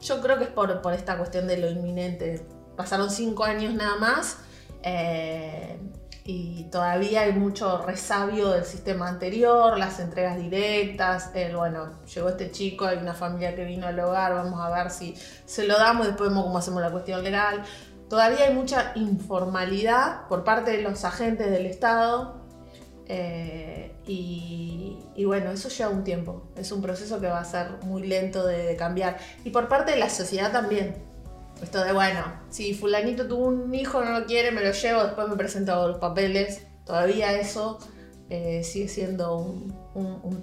yo 0.00 0.20
creo 0.20 0.38
que 0.38 0.44
es 0.44 0.50
por, 0.50 0.70
esta 0.92 1.16
cuestión 1.16 1.46
de 1.46 1.56
lo 1.56 1.70
inminente. 1.70 2.46
Pasaron 2.76 3.10
cinco 3.10 3.44
años 3.44 3.74
nada 3.74 3.96
más 3.96 4.38
eh, 4.82 5.78
y 6.24 6.64
todavía 6.64 7.22
hay 7.22 7.32
mucho 7.32 7.80
resabio 7.86 8.50
del 8.50 8.64
sistema 8.64 9.08
anterior, 9.08 9.78
las 9.78 9.98
entregas 9.98 10.36
directas, 10.36 11.30
el, 11.34 11.56
bueno, 11.56 12.04
llegó 12.04 12.28
este 12.28 12.50
chico, 12.50 12.84
hay 12.84 12.98
una 12.98 13.14
familia 13.14 13.56
que 13.56 13.64
vino 13.64 13.86
al 13.86 13.98
hogar, 13.98 14.34
vamos 14.34 14.60
a 14.60 14.68
ver 14.68 14.90
si 14.90 15.14
se 15.46 15.66
lo 15.66 15.78
damos 15.78 16.04
y 16.04 16.08
después 16.08 16.28
vemos 16.28 16.44
cómo 16.44 16.58
hacemos 16.58 16.82
la 16.82 16.90
cuestión 16.90 17.24
legal. 17.24 17.64
Todavía 18.08 18.46
hay 18.46 18.54
mucha 18.54 18.92
informalidad 18.94 20.26
por 20.28 20.44
parte 20.44 20.70
de 20.70 20.82
los 20.82 21.04
agentes 21.04 21.50
del 21.50 21.66
Estado 21.66 22.38
eh, 23.06 23.92
y, 24.06 25.24
bueno, 25.24 25.50
eso 25.50 25.68
lleva 25.68 25.90
un 25.90 26.04
tiempo. 26.04 26.48
Es 26.56 26.72
un 26.72 26.80
proceso 26.80 27.20
que 27.20 27.26
va 27.26 27.40
a 27.40 27.44
ser 27.44 27.66
muy 27.82 28.06
lento 28.06 28.46
de, 28.46 28.76
cambiar. 28.76 29.18
Y 29.44 29.50
por 29.50 29.68
parte 29.68 29.92
de 29.92 29.98
la 29.98 30.08
sociedad 30.08 30.52
también. 30.52 30.96
Esto 31.62 31.82
de, 31.82 31.92
bueno, 31.92 32.20
si 32.50 32.72
fulanito 32.72 33.26
tuvo 33.26 33.46
un 33.46 33.74
hijo, 33.74 34.02
no 34.02 34.20
lo 34.20 34.26
quiere, 34.26 34.52
me 34.52 34.62
lo 34.62 34.70
llevo, 34.70 35.02
después 35.02 35.28
me 35.28 35.36
presento 35.36 35.88
los 35.88 35.98
papeles. 35.98 36.62
Todavía 36.84 37.32
eso 37.38 37.78
eh, 38.30 38.62
sigue 38.62 38.88
siendo 38.88 39.36
un, 39.36 39.74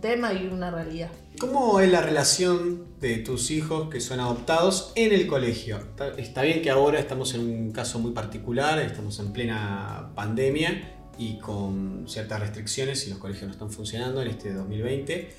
tema 0.02 0.34
y 0.34 0.48
una 0.48 0.70
realidad. 0.70 1.10
¿Cómo 1.40 1.80
es 1.80 1.92
la 1.92 2.02
relación 2.02 2.86
de 3.00 3.18
tus 3.18 3.50
hijos 3.52 3.90
que 3.90 4.00
son 4.00 4.20
adoptados 4.20 4.92
en 4.96 5.12
el 5.14 5.28
colegio? 5.28 5.80
Está, 6.18 6.42
bien 6.44 6.62
que 6.62 6.70
ahora 6.70 7.00
estamos 7.00 7.34
en 7.34 7.42
un 7.42 7.72
caso 7.72 8.00
muy 8.00 8.12
particular, 8.12 8.80
estamos 8.80 9.20
en 9.20 9.34
plena 9.34 10.12
pandemia 10.16 10.94
y 11.18 11.40
con 11.40 12.06
ciertas 12.08 12.40
restricciones 12.40 13.08
y 13.08 13.10
los 13.10 13.20
colegios 13.20 13.48
no 13.48 13.52
están 13.54 13.72
funcionando 13.72 14.22
en 14.22 14.28
este 14.28 14.54
2020. 14.54 15.34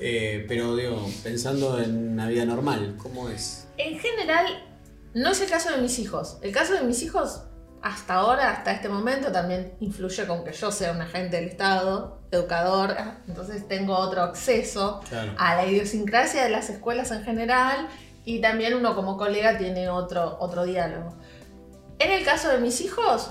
Eh, 0.00 0.44
pero 0.48 0.76
digo, 0.76 1.06
pensando 1.22 1.80
en 1.80 2.12
una 2.12 2.28
vida 2.28 2.44
normal, 2.44 2.96
¿cómo 2.98 3.28
es? 3.28 3.68
En 3.76 3.98
general, 3.98 4.46
no 5.14 5.30
es 5.30 5.40
el 5.40 5.50
caso 5.50 5.70
de 5.70 5.82
mis 5.82 5.98
hijos. 5.98 6.38
El 6.42 6.52
caso 6.52 6.74
de 6.74 6.82
mis 6.82 7.02
hijos 7.02 7.42
hasta 7.82 8.14
ahora, 8.14 8.50
hasta 8.50 8.72
este 8.72 8.88
momento, 8.88 9.30
también 9.32 9.74
influye 9.80 10.26
con 10.26 10.44
que 10.44 10.52
yo 10.52 10.70
sea 10.70 10.92
un 10.92 11.00
agente 11.00 11.36
del 11.36 11.48
Estado, 11.48 12.17
educador, 12.30 12.96
entonces 13.26 13.66
tengo 13.66 13.96
otro 13.96 14.22
acceso 14.22 15.00
a 15.38 15.56
la 15.56 15.66
idiosincrasia 15.66 16.44
de 16.44 16.50
las 16.50 16.70
escuelas 16.70 17.10
en 17.10 17.24
general 17.24 17.88
y 18.24 18.40
también 18.40 18.74
uno 18.74 18.94
como 18.94 19.16
colega 19.16 19.56
tiene 19.56 19.88
otro, 19.88 20.36
otro 20.40 20.64
diálogo. 20.64 21.16
En 21.98 22.10
el 22.10 22.24
caso 22.24 22.48
de 22.48 22.58
mis 22.58 22.80
hijos, 22.80 23.30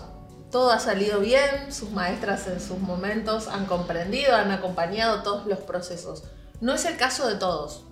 todo 0.51 0.71
ha 0.71 0.79
salido 0.79 1.19
bien, 1.19 1.71
sus 1.71 1.91
maestras 1.91 2.47
en 2.47 2.59
sus 2.59 2.79
momentos 2.79 3.47
han 3.47 3.65
comprendido, 3.65 4.35
han 4.35 4.51
acompañado 4.51 5.21
todos 5.23 5.45
los 5.45 5.59
procesos. 5.59 6.23
No 6.59 6.73
es 6.73 6.85
el 6.85 6.97
caso 6.97 7.27
de 7.27 7.35
todos. 7.35 7.85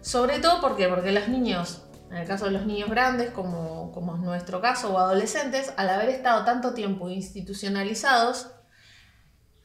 Sobre 0.00 0.38
todo 0.38 0.60
porque, 0.60 0.88
porque 0.88 1.12
los 1.12 1.28
niños 1.28 1.82
en 2.10 2.16
el 2.16 2.26
caso 2.26 2.46
de 2.46 2.50
los 2.50 2.66
niños 2.66 2.90
grandes, 2.90 3.30
como, 3.30 3.92
como 3.92 4.16
es 4.16 4.20
nuestro 4.20 4.60
caso, 4.60 4.92
o 4.92 4.98
adolescentes, 4.98 5.72
al 5.76 5.88
haber 5.90 6.08
estado 6.08 6.44
tanto 6.44 6.74
tiempo 6.74 7.08
institucionalizados, 7.08 8.48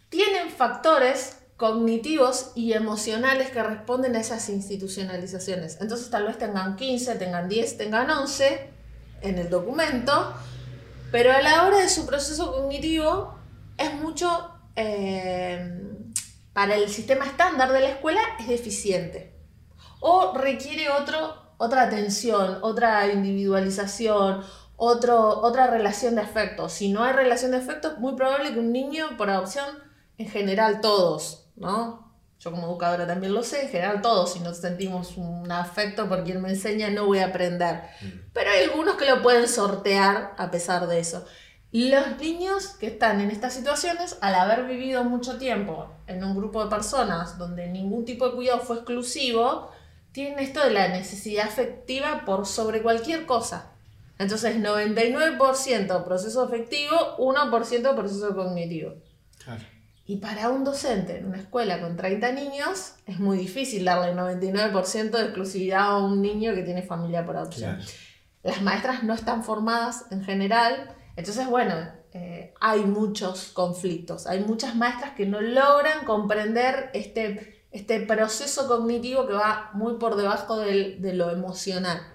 tienen 0.10 0.50
factores 0.50 1.38
cognitivos 1.58 2.52
y 2.56 2.74
emocionales 2.74 3.50
que 3.50 3.64
responden 3.64 4.16
a 4.16 4.20
esas 4.20 4.50
institucionalizaciones. 4.50 5.78
Entonces 5.80 6.10
tal 6.10 6.26
vez 6.26 6.38
tengan 6.38 6.76
15, 6.76 7.16
tengan 7.16 7.48
10, 7.48 7.78
tengan 7.78 8.10
11 8.10 8.70
en 9.22 9.38
el 9.38 9.50
documento, 9.50 10.34
pero 11.12 11.32
a 11.32 11.42
la 11.42 11.64
hora 11.64 11.80
de 11.80 11.90
su 11.90 12.06
proceso 12.06 12.52
cognitivo 12.52 13.40
es 13.78 13.94
mucho, 13.94 14.52
eh, 14.76 15.82
para 16.54 16.76
el 16.76 16.90
sistema 16.90 17.26
estándar 17.26 17.72
de 17.72 17.82
la 17.82 17.90
escuela, 17.90 18.22
es 18.40 18.48
deficiente. 18.48 19.34
O 20.02 20.34
requiere 20.38 20.90
otro 20.90 21.46
otra 21.58 21.84
atención, 21.84 22.60
otra 22.62 23.08
individualización, 23.08 24.44
otro, 24.78 25.42
otra 25.42 25.68
relación 25.68 26.16
de 26.16 26.22
afecto. 26.22 26.70
Si 26.70 26.92
no 26.92 27.04
hay 27.04 27.14
relación 27.14 27.52
de 27.52 27.58
afecto, 27.58 27.90
es 27.90 27.98
muy 27.98 28.16
probable 28.16 28.54
que 28.54 28.60
un 28.60 28.72
niño, 28.72 29.18
por 29.18 29.30
adopción, 29.30 29.66
en 30.18 30.30
general 30.30 30.82
todos, 30.82 31.48
¿no? 31.56 32.06
yo 32.46 32.52
como 32.52 32.68
educadora 32.68 33.08
también 33.08 33.34
lo 33.34 33.42
sé, 33.42 33.64
en 33.64 33.70
general 33.70 34.02
todos, 34.02 34.34
si 34.34 34.40
nos 34.40 34.58
sentimos 34.58 35.18
un 35.18 35.52
afecto 35.52 36.08
por 36.08 36.24
quien 36.24 36.42
me 36.42 36.50
enseña, 36.50 36.92
no 36.92 37.08
voy 37.08 37.20
a 37.20 37.28
aprender. 37.28 37.82
Mm. 38.02 38.08
Pero 38.34 38.52
hay 38.52 38.66
algunos 38.66 38.98
que 38.98 39.10
lo 39.10 39.24
pueden 39.24 39.48
sortear 39.48 40.36
a 40.38 40.52
pesar 40.52 40.88
de 40.88 41.00
eso. 41.00 41.26
Los 41.72 42.20
niños 42.20 42.68
que 42.80 42.88
están 42.88 43.20
en 43.20 43.32
estas 43.32 43.54
situaciones, 43.54 44.18
al 44.22 44.36
haber 44.36 44.66
vivido 44.66 45.04
mucho 45.04 45.38
tiempo 45.38 45.90
en 46.08 46.24
un 46.24 46.36
grupo 46.36 46.64
de 46.64 46.70
personas 46.70 47.38
donde 47.38 47.68
ningún 47.68 48.06
tipo 48.06 48.30
de 48.30 48.36
cuidado 48.36 48.60
fue 48.60 48.78
exclusivo, 48.78 49.72
tienen 50.12 50.40
esto 50.40 50.64
de 50.64 50.72
la 50.72 50.88
necesidad 50.88 51.48
afectiva 51.48 52.24
por 52.26 52.46
sobre 52.46 52.82
cualquier 52.82 53.26
cosa. 53.26 53.72
Entonces, 54.20 54.56
99% 54.58 56.06
proceso 56.06 56.44
afectivo, 56.44 57.18
1% 57.18 57.96
proceso 57.96 58.36
cognitivo. 58.36 58.94
Y 60.08 60.18
para 60.18 60.50
un 60.50 60.64
docente 60.64 61.18
en 61.18 61.26
una 61.26 61.40
escuela 61.40 61.82
con 61.82 61.96
30 61.98 62.32
niños, 62.34 62.94
es 63.08 63.20
muy 63.20 63.38
difícil 63.38 63.86
darle 63.86 64.14
99% 64.14 65.10
de 65.10 65.24
exclusividad 65.24 65.82
a 65.82 65.98
un 65.98 66.22
niño 66.22 66.54
que 66.54 66.62
tiene 66.62 66.84
familia 66.84 67.26
por 67.26 67.38
adopción. 67.38 67.80
Las 68.44 68.62
maestras 68.62 69.04
no 69.04 69.16
están 69.16 69.44
formadas 69.44 70.06
en 70.12 70.24
general, 70.24 70.96
entonces, 71.16 71.48
bueno, 71.48 71.74
eh, 72.14 72.54
hay 72.60 72.82
muchos 72.82 73.48
conflictos. 73.54 74.28
Hay 74.28 74.42
muchas 74.42 74.76
maestras 74.76 75.12
que 75.12 75.26
no 75.26 75.42
logran 75.42 76.06
comprender 76.06 76.92
este, 76.94 77.66
este 77.72 78.02
proceso 78.02 78.68
cognitivo 78.68 79.26
que 79.26 79.34
va 79.34 79.72
muy 79.74 79.98
por 79.98 80.18
debajo 80.18 80.58
de 80.58 81.14
lo 81.14 81.32
emocional. 81.32 82.15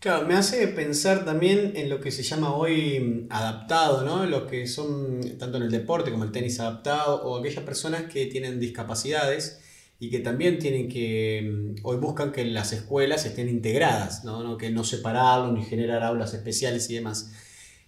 Claro, 0.00 0.28
me 0.28 0.34
hace 0.34 0.68
pensar 0.68 1.24
también 1.24 1.72
en 1.74 1.88
lo 1.88 2.00
que 2.00 2.12
se 2.12 2.22
llama 2.22 2.54
hoy 2.54 3.00
mm, 3.00 3.26
adaptado, 3.32 4.04
¿no? 4.04 4.24
Los 4.26 4.48
que 4.48 4.68
son 4.68 5.20
tanto 5.38 5.56
en 5.56 5.64
el 5.64 5.70
deporte 5.72 6.12
como 6.12 6.22
el 6.22 6.30
tenis 6.30 6.60
adaptado 6.60 7.22
o 7.24 7.36
aquellas 7.38 7.64
personas 7.64 8.04
que 8.04 8.26
tienen 8.26 8.60
discapacidades 8.60 9.60
y 9.98 10.08
que 10.10 10.20
también 10.20 10.60
tienen 10.60 10.88
que, 10.88 11.74
mm, 11.80 11.80
hoy 11.84 11.96
buscan 11.96 12.30
que 12.30 12.44
las 12.44 12.72
escuelas 12.72 13.26
estén 13.26 13.48
integradas, 13.48 14.24
¿no? 14.24 14.56
Que 14.56 14.70
no 14.70 14.84
separarlo 14.84 15.50
ni 15.52 15.64
generar 15.64 16.04
aulas 16.04 16.32
especiales 16.32 16.88
y 16.90 16.94
demás. 16.94 17.32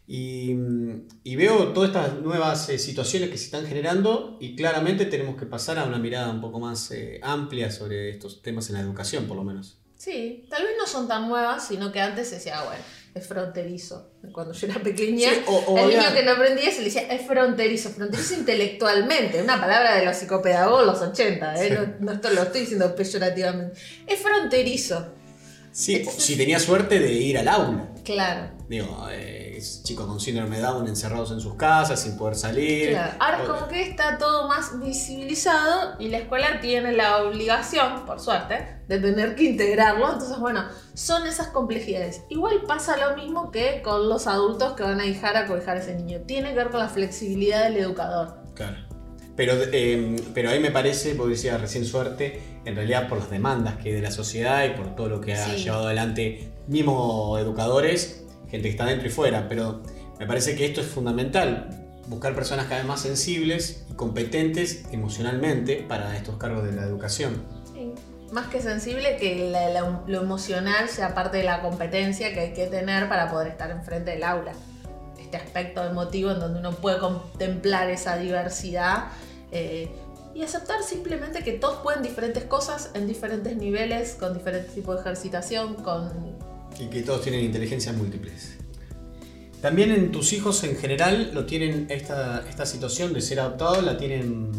Y, 0.06 0.54
mm, 0.54 1.06
veo 1.36 1.72
todas 1.72 1.90
estas 1.90 2.20
nuevas 2.20 2.68
eh, 2.70 2.78
situaciones 2.78 3.30
que 3.30 3.38
se 3.38 3.44
están 3.44 3.66
generando 3.66 4.36
y 4.40 4.56
claramente 4.56 5.06
tenemos 5.06 5.36
que 5.36 5.46
pasar 5.46 5.78
a 5.78 5.84
una 5.84 5.98
mirada 5.98 6.30
un 6.30 6.40
poco 6.40 6.58
más 6.58 6.90
eh, 6.90 7.20
amplia 7.22 7.70
sobre 7.70 8.10
estos 8.10 8.42
temas 8.42 8.68
en 8.68 8.74
la 8.76 8.80
educación, 8.80 9.26
por 9.26 9.36
lo 9.36 9.44
menos. 9.44 9.80
Sí, 10.00 10.46
tal 10.48 10.62
vez 10.62 10.72
no 10.78 10.86
son 10.86 11.06
tan 11.06 11.28
nuevas, 11.28 11.68
sino 11.68 11.92
que 11.92 12.00
antes 12.00 12.26
se 12.26 12.36
decía, 12.36 12.58
ah, 12.58 12.64
bueno, 12.64 12.82
es 13.14 13.26
fronterizo. 13.26 14.12
Cuando 14.32 14.54
yo 14.54 14.66
era 14.66 14.82
pequeña, 14.82 15.28
el 15.30 15.88
niño 15.88 16.14
que 16.14 16.22
no 16.22 16.30
aprendía 16.32 16.70
se 16.70 16.78
le 16.78 16.84
decía, 16.84 17.02
es 17.02 17.26
fronterizo, 17.26 17.90
fronterizo 17.90 18.32
intelectualmente, 18.32 19.42
una 19.42 19.60
palabra 19.60 19.96
de 19.96 20.06
los 20.06 20.16
psicopedagogos 20.16 20.86
los 20.86 21.02
80, 21.02 21.62
¿eh? 21.66 21.96
no, 22.00 22.12
esto 22.12 22.30
lo 22.30 22.44
estoy 22.44 22.62
diciendo 22.62 22.94
peyorativamente. 22.96 23.78
Es 24.06 24.20
fronterizo. 24.20 25.06
Sí, 25.70 26.02
si 26.16 26.34
tenía 26.34 26.58
suerte 26.58 26.98
de 26.98 27.12
ir 27.12 27.36
al 27.36 27.48
aula. 27.48 27.90
Claro. 28.02 28.52
Digo, 28.70 29.06
eh, 29.12 29.49
chicos 29.82 30.06
con 30.06 30.20
síndrome 30.20 30.56
de 30.56 30.62
Down 30.62 30.88
encerrados 30.88 31.30
en 31.32 31.40
sus 31.40 31.54
casas 31.54 32.00
sin 32.00 32.16
poder 32.16 32.34
salir. 32.34 32.90
Claro. 32.90 33.12
Ahora 33.18 33.42
es 33.42 33.48
como 33.48 33.68
que 33.68 33.82
está 33.82 34.18
todo 34.18 34.48
más 34.48 34.78
visibilizado 34.80 35.96
y 35.98 36.08
la 36.08 36.18
escuela 36.18 36.60
tiene 36.60 36.92
la 36.92 37.22
obligación, 37.22 38.04
por 38.06 38.20
suerte, 38.20 38.80
de 38.88 38.98
tener 38.98 39.34
que 39.34 39.44
integrarlo. 39.44 40.12
Entonces, 40.12 40.38
bueno, 40.38 40.64
son 40.94 41.26
esas 41.26 41.48
complejidades. 41.48 42.22
Igual 42.28 42.62
pasa 42.66 42.96
lo 42.96 43.16
mismo 43.16 43.50
que 43.50 43.82
con 43.82 44.08
los 44.08 44.26
adultos 44.26 44.72
que 44.72 44.82
van 44.82 45.00
a 45.00 45.04
dejar 45.04 45.36
a 45.36 45.46
cobijar 45.46 45.76
a 45.76 45.80
ese 45.80 45.94
niño. 45.94 46.20
Tiene 46.26 46.50
que 46.50 46.56
ver 46.56 46.70
con 46.70 46.80
la 46.80 46.88
flexibilidad 46.88 47.64
del 47.64 47.76
educador. 47.76 48.38
Claro. 48.54 48.76
Pero, 49.36 49.54
em, 49.72 50.16
pero 50.34 50.50
ahí 50.50 50.60
me 50.60 50.70
parece, 50.70 51.14
porque 51.14 51.32
decía 51.32 51.56
recién 51.56 51.86
suerte, 51.86 52.42
en 52.64 52.76
realidad 52.76 53.08
por 53.08 53.18
las 53.18 53.30
demandas 53.30 53.76
que 53.76 53.88
hay 53.88 53.94
de 53.94 54.02
la 54.02 54.10
sociedad 54.10 54.64
y 54.64 54.70
por 54.70 54.94
todo 54.94 55.08
lo 55.08 55.20
que 55.20 55.34
ha 55.34 55.54
llevado 55.54 55.86
adelante 55.86 56.52
mismo 56.66 57.38
educadores, 57.38 58.24
gente 58.50 58.62
que 58.62 58.70
está 58.70 58.86
dentro 58.86 59.08
y 59.08 59.10
fuera, 59.10 59.48
pero 59.48 59.82
me 60.18 60.26
parece 60.26 60.54
que 60.54 60.66
esto 60.66 60.80
es 60.80 60.86
fundamental, 60.86 61.70
buscar 62.06 62.34
personas 62.34 62.66
cada 62.66 62.78
vez 62.78 62.86
más 62.86 63.00
sensibles 63.00 63.84
y 63.90 63.94
competentes 63.94 64.84
emocionalmente 64.90 65.84
para 65.88 66.16
estos 66.16 66.36
cargos 66.36 66.64
de 66.64 66.72
la 66.72 66.82
educación. 66.82 67.42
Sí. 67.72 67.92
Más 68.32 68.46
que 68.48 68.60
sensible, 68.60 69.16
que 69.16 69.52
lo 70.06 70.20
emocional 70.20 70.88
sea 70.88 71.14
parte 71.14 71.38
de 71.38 71.44
la 71.44 71.62
competencia 71.62 72.32
que 72.32 72.40
hay 72.40 72.52
que 72.52 72.66
tener 72.66 73.08
para 73.08 73.30
poder 73.30 73.48
estar 73.48 73.70
enfrente 73.70 74.12
del 74.12 74.22
aula. 74.22 74.52
Este 75.18 75.36
aspecto 75.36 75.82
emotivo 75.84 76.30
en 76.30 76.38
donde 76.38 76.60
uno 76.60 76.72
puede 76.72 76.98
contemplar 76.98 77.90
esa 77.90 78.16
diversidad 78.18 79.06
eh, 79.50 79.90
y 80.34 80.42
aceptar 80.42 80.82
simplemente 80.84 81.42
que 81.42 81.52
todos 81.52 81.78
pueden 81.78 82.02
diferentes 82.02 82.44
cosas 82.44 82.90
en 82.94 83.08
diferentes 83.08 83.56
niveles, 83.56 84.14
con 84.14 84.34
diferentes 84.34 84.74
tipos 84.74 84.94
de 84.96 85.00
ejercitación, 85.00 85.74
con 85.74 86.36
y 86.80 86.86
que 86.86 87.02
todos 87.02 87.22
tienen 87.22 87.44
inteligencias 87.44 87.96
múltiples. 87.96 88.56
También 89.60 89.92
en 89.92 90.10
tus 90.10 90.32
hijos 90.32 90.64
en 90.64 90.76
general 90.76 91.32
lo 91.34 91.44
tienen 91.44 91.86
esta, 91.90 92.48
esta 92.48 92.64
situación 92.64 93.12
de 93.12 93.20
ser 93.20 93.40
adoptados, 93.40 93.84
la 93.84 93.98
tienen 93.98 94.50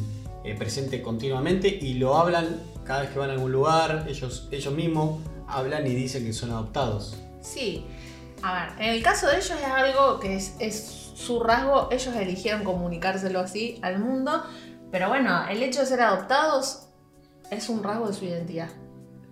eh, 0.44 0.56
presente 0.56 1.02
continuamente 1.02 1.68
y 1.68 1.96
lo 1.96 2.16
hablan 2.18 2.62
cada 2.86 3.02
vez 3.02 3.10
que 3.10 3.20
van 3.20 3.32
a 3.32 3.34
algún 3.34 3.52
lugar, 3.52 4.06
ellos, 4.08 4.48
ellos 4.52 4.74
mismos 4.74 5.20
hablan 5.48 5.88
y 5.88 5.96
dicen 5.96 6.24
que 6.24 6.34
son 6.34 6.52
adoptados. 6.52 7.18
Sí, 7.42 7.84
a 8.44 8.54
ver, 8.54 8.88
en 8.88 8.96
el 8.96 9.04
caso 9.04 9.28
de 9.28 9.38
ellos 9.38 9.52
es 9.52 9.66
algo 9.66 10.20
que 10.20 10.36
es, 10.36 10.56
es 10.60 11.12
su 11.16 11.42
rasgo, 11.42 11.90
ellos 11.92 12.16
eligieron 12.16 12.64
comunicárselo 12.64 13.40
así 13.40 13.80
al 13.82 14.00
mundo, 14.00 14.44
pero 14.92 15.10
bueno, 15.10 15.48
el 15.50 15.64
hecho 15.64 15.80
de 15.80 15.88
ser 15.88 16.02
adoptados 16.02 16.90
es 17.50 17.70
un 17.70 17.84
rasgo 17.84 18.08
de 18.08 18.14
su 18.14 18.26
identidad 18.26 18.70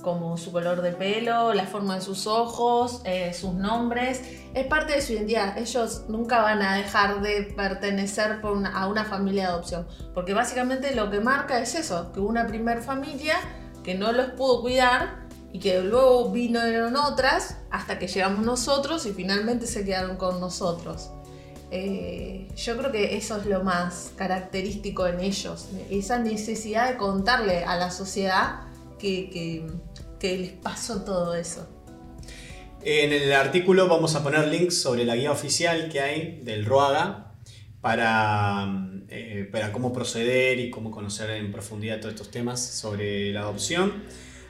como 0.02 0.38
su 0.38 0.52
color 0.52 0.82
de 0.82 0.94
pelo, 0.94 1.54
la 1.54 1.66
forma 1.66 1.96
de 1.96 2.02
sus 2.02 2.26
ojos, 2.26 3.02
eh, 3.04 3.34
sus 3.34 3.54
nombres, 3.54 4.22
es 4.54 4.66
parte 4.68 4.94
de 4.94 5.02
su 5.02 5.14
identidad. 5.14 5.58
Ellos 5.58 6.06
nunca 6.08 6.42
van 6.42 6.62
a 6.62 6.76
dejar 6.76 7.22
de 7.22 7.44
pertenecer 7.56 8.40
a 8.74 8.88
una 8.88 9.06
familia 9.06 9.44
de 9.44 9.50
adopción, 9.50 9.88
porque 10.14 10.34
básicamente 10.34 10.96
lo 10.96 11.10
que 11.10 11.20
marca 11.20 11.60
es 11.60 11.76
eso, 11.76 12.12
que 12.14 12.20
una 12.20 12.48
primer 12.48 12.82
familia 12.82 13.36
que 13.84 13.96
no 13.96 14.12
los 14.12 14.32
pudo 14.32 14.62
cuidar 14.62 15.28
y 15.52 15.60
que 15.60 15.82
luego 15.82 16.32
vinieron 16.32 16.96
otras 16.96 17.58
hasta 17.70 18.00
que 18.00 18.08
llegamos 18.08 18.46
nosotros 18.46 19.06
y 19.06 19.12
finalmente 19.12 19.68
se 19.68 19.84
quedaron 19.84 20.16
con 20.16 20.40
nosotros. 20.40 21.12
Eh, 21.72 22.48
yo 22.56 22.78
creo 22.78 22.92
que 22.92 23.18
eso 23.18 23.38
es 23.38 23.46
lo 23.46 23.64
más 23.64 24.12
característico 24.16 25.06
en 25.06 25.20
ellos, 25.20 25.68
esa 25.92 26.18
necesidad 26.18 26.90
de 26.90 26.98
contarle 26.98 27.64
a 27.64 27.76
la 27.76 27.92
sociedad 27.92 28.62
que, 29.00 29.66
les 30.22 30.52
pasó 30.52 31.04
todo 31.04 31.34
eso. 31.36 31.68
En 32.82 33.12
el 33.12 33.34
artículo 33.34 33.88
vamos 33.88 34.16
a 34.16 34.24
poner 34.24 34.48
links 34.48 34.82
sobre 34.82 35.04
la 35.04 35.16
guía 35.16 35.32
oficial 35.32 35.90
que 35.90 36.00
hay 36.00 36.42
del 36.44 36.66
ROAGA 36.66 37.34
para, 37.82 38.90
eh, 39.10 39.50
para 39.52 39.72
cómo 39.72 39.92
proceder 39.92 40.60
y 40.60 40.70
cómo 40.70 40.92
conocer 40.92 41.32
en 41.32 41.52
profundidad 41.52 42.00
todos 42.00 42.14
estos 42.14 42.32
temas 42.32 42.64
sobre 42.64 43.34
la 43.34 43.42
adopción. 43.42 44.04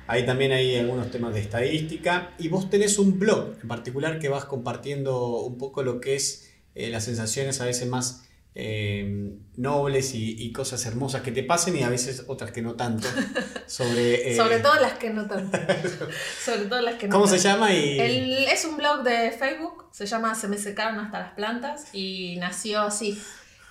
Ahí 0.08 0.26
también 0.26 0.52
hay 0.52 0.76
algunos 0.76 1.12
temas 1.12 1.34
de 1.34 1.40
estadística 1.40 2.34
y 2.40 2.48
vos 2.48 2.70
tenés 2.70 2.98
un 2.98 3.20
blog 3.20 3.54
en 3.62 3.68
particular 3.68 4.20
que 4.20 4.28
vas 4.28 4.46
compartiendo 4.46 5.42
un 5.42 5.58
poco 5.58 5.84
lo 5.84 6.02
que 6.02 6.16
es 6.16 6.52
eh, 6.74 6.90
las 6.90 7.06
sensaciones 7.06 7.62
a 7.62 7.66
veces 7.66 7.88
más 7.88 8.28
eh, 8.56 9.38
nobles 9.58 10.12
y, 10.16 10.52
cosas 10.52 10.86
hermosas 10.86 11.22
que 11.22 11.32
te 11.32 11.44
pasen 11.44 11.78
y 11.78 11.84
a 11.84 11.90
veces 11.90 12.26
otras 12.28 12.52
que 12.52 12.62
no 12.62 12.76
tanto. 12.76 13.08
Sobre, 13.68 14.32
eh, 14.32 14.36
sobre 14.36 14.60
todo 14.60 14.80
las 14.80 14.94
que 14.94 15.12
no 15.12 15.28
tanto. 15.28 15.58
sobre 16.44 16.66
todo 16.66 16.82
las 16.82 16.96
que 16.96 17.08
¿Cómo 17.08 17.28
se 17.28 17.38
llama? 17.38 17.74
Y... 17.74 18.46
es 18.46 18.66
un 18.66 18.78
blog 18.78 19.04
de 19.04 19.32
Facebook, 19.32 19.86
se 19.92 20.08
llama 20.08 20.34
Se 20.34 20.48
me 20.48 20.58
secaron 20.58 21.00
hasta 21.00 21.20
las 21.20 21.34
plantas 21.34 21.94
y 21.94 22.38
nació 22.38 22.82
así. 22.82 23.22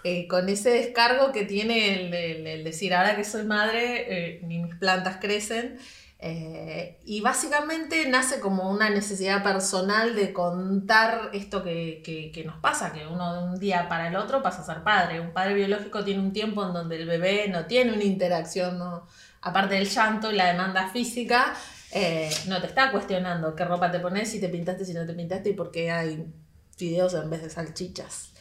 Eh, 0.04 0.28
con 0.28 0.48
ese 0.48 0.70
descargo 0.70 1.32
que 1.32 1.44
tiene 1.44 2.54
el, 2.54 2.62
decir, 2.62 2.94
ahora 2.94 3.16
que 3.16 3.24
soy 3.24 3.44
madre, 3.44 4.40
ni 4.44 4.58
mis 4.58 4.76
plantas 4.76 5.18
crecen. 5.20 5.78
Eh, 6.20 6.98
y 7.04 7.20
básicamente 7.20 8.08
nace 8.08 8.40
como 8.40 8.68
una 8.70 8.90
necesidad 8.90 9.44
personal 9.44 10.16
de 10.16 10.32
contar 10.32 11.30
esto 11.32 11.62
que, 11.62 12.42
nos 12.44 12.56
pasa, 12.56 12.92
que 12.92 13.06
uno 13.06 13.34
de 13.34 13.42
un 13.44 13.60
día 13.60 13.88
para 13.88 14.08
el 14.08 14.16
otro 14.16 14.42
pasa 14.42 14.62
a 14.62 14.64
ser 14.64 14.82
padre. 14.82 15.20
Un 15.20 15.32
padre 15.32 15.54
biológico 15.54 16.04
tiene 16.04 16.20
un 16.20 16.32
tiempo 16.32 16.66
en 16.66 16.72
donde 16.72 16.96
el 16.96 17.06
bebé 17.06 17.48
no 17.48 17.66
tiene 17.66 17.92
una 17.92 18.04
interacción, 18.04 18.80
aparte 19.42 19.76
del 19.76 19.88
llanto 19.88 20.32
y 20.32 20.36
la 20.36 20.46
demanda 20.46 20.88
física, 20.88 21.54
eh, 21.92 22.30
no 22.48 22.60
te 22.60 22.66
está 22.66 22.90
cuestionando 22.90 23.54
qué 23.54 23.64
ropa 23.64 23.90
te 23.90 24.00
pones, 24.00 24.30
si 24.30 24.40
te 24.40 24.48
pintaste, 24.48 24.84
si 24.84 24.94
no 24.94 25.06
te 25.06 25.14
pintaste 25.14 25.50
y 25.50 25.54
por 25.54 25.70
qué 25.70 25.90
hay 25.90 26.26
fideos 26.76 27.14
en 27.14 27.30
vez 27.30 27.42
de 27.42 27.50
salchichas. 27.50 28.32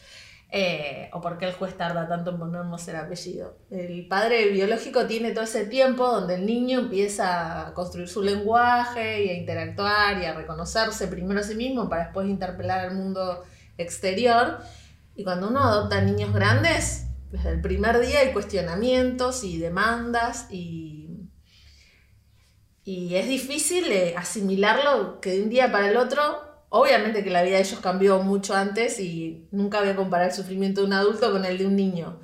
Eh, 0.50 1.10
o 1.12 1.20
por 1.20 1.36
qué 1.36 1.44
el 1.44 1.52
juez 1.52 1.76
tarda 1.76 2.08
tanto 2.08 2.30
en 2.30 2.38
ponernos 2.38 2.88
el 2.88 2.96
apellido. 2.96 3.58
El 3.70 4.08
padre 4.08 4.48
biológico 4.48 5.06
tiene 5.06 5.32
todo 5.32 5.44
ese 5.44 5.66
tiempo 5.66 6.06
donde 6.06 6.36
el 6.36 6.46
niño 6.46 6.80
empieza 6.80 7.68
a 7.68 7.74
construir 7.74 8.08
su 8.08 8.22
lenguaje 8.22 9.24
y 9.24 9.28
a 9.28 9.34
interactuar 9.34 10.22
y 10.22 10.24
a 10.24 10.32
reconocerse 10.32 11.06
primero 11.08 11.40
a 11.40 11.42
sí 11.42 11.54
mismo 11.54 11.90
para 11.90 12.04
después 12.04 12.28
interpelar 12.28 12.80
al 12.80 12.94
mundo 12.94 13.44
exterior. 13.76 14.58
Y 15.14 15.22
cuando 15.22 15.48
uno 15.48 15.60
adopta 15.60 16.00
niños 16.00 16.32
grandes, 16.32 17.08
desde 17.30 17.50
el 17.50 17.60
primer 17.60 18.00
día 18.00 18.20
hay 18.20 18.32
cuestionamientos 18.32 19.44
y 19.44 19.58
demandas 19.58 20.46
y 20.50 21.28
Y 22.84 23.16
es 23.16 23.28
difícil 23.28 23.92
eh, 23.92 24.14
asimilarlo 24.16 25.20
que 25.20 25.32
de 25.32 25.42
un 25.42 25.50
día 25.50 25.70
para 25.70 25.90
el 25.90 25.98
otro, 25.98 26.47
obviamente 26.70 27.24
que 27.24 27.30
la 27.30 27.42
vida 27.42 27.56
de 27.56 27.62
ellos 27.62 27.80
cambió 27.80 28.18
mucho 28.22 28.54
antes 28.54 29.00
y 29.00 29.48
nunca 29.50 29.80
voy 29.80 29.90
a 29.90 29.96
comparar 29.96 30.28
el 30.28 30.34
sufrimiento 30.34 30.80
de 30.80 30.86
un 30.88 30.92
adulto 30.92 31.32
con 31.32 31.44
el 31.44 31.58
de 31.58 31.66
un 31.66 31.76
niño, 31.76 32.20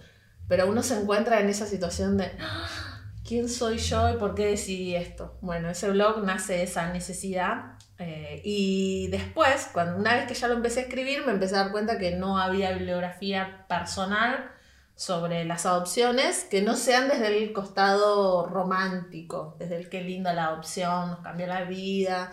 pero 0.48 0.68
uno 0.68 0.82
se 0.82 1.00
encuentra 1.00 1.40
en 1.40 1.48
esa 1.48 1.66
situación 1.66 2.16
de 2.16 2.30
"Ah, 2.40 2.68
¿quién 3.26 3.48
soy 3.48 3.78
yo 3.78 4.10
y 4.10 4.16
por 4.18 4.34
qué 4.34 4.46
decidí 4.46 4.94
esto? 4.94 5.38
Bueno, 5.40 5.70
ese 5.70 5.90
blog 5.90 6.22
nace 6.24 6.54
de 6.54 6.62
esa 6.64 6.92
necesidad 6.92 7.74
eh, 7.98 8.42
y 8.44 9.08
después, 9.08 9.68
cuando 9.72 9.96
una 9.96 10.14
vez 10.14 10.26
que 10.26 10.34
ya 10.34 10.48
lo 10.48 10.54
empecé 10.54 10.80
a 10.80 10.82
escribir, 10.84 11.24
me 11.24 11.32
empecé 11.32 11.54
a 11.54 11.64
dar 11.64 11.72
cuenta 11.72 11.98
que 11.98 12.10
no 12.16 12.38
había 12.38 12.72
bibliografía 12.72 13.66
personal 13.68 14.50
sobre 14.96 15.44
las 15.44 15.64
adopciones 15.66 16.44
que 16.44 16.60
no 16.62 16.76
sean 16.76 17.08
desde 17.08 17.28
el 17.38 17.52
costado 17.52 18.46
romántico, 18.46 19.56
desde 19.58 19.76
el 19.76 19.88
qué 19.88 20.02
linda 20.02 20.32
la 20.34 20.46
adopción, 20.46 21.08
nos 21.10 21.20
cambió 21.20 21.46
la 21.46 21.64
vida. 21.64 22.30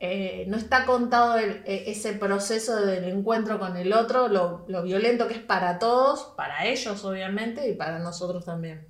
Eh, 0.00 0.44
no 0.48 0.56
está 0.56 0.84
contado 0.86 1.38
el- 1.38 1.62
e- 1.66 1.90
ese 1.90 2.12
proceso 2.12 2.76
del 2.86 3.04
encuentro 3.04 3.58
con 3.58 3.76
el 3.76 3.92
otro, 3.92 4.28
lo, 4.28 4.64
lo 4.68 4.82
violento 4.84 5.26
que 5.26 5.34
es 5.34 5.40
para 5.40 5.78
todos, 5.80 6.34
para 6.36 6.66
ellos 6.66 7.04
obviamente 7.04 7.68
y 7.68 7.74
para 7.74 7.98
nosotros 7.98 8.44
también. 8.44 8.86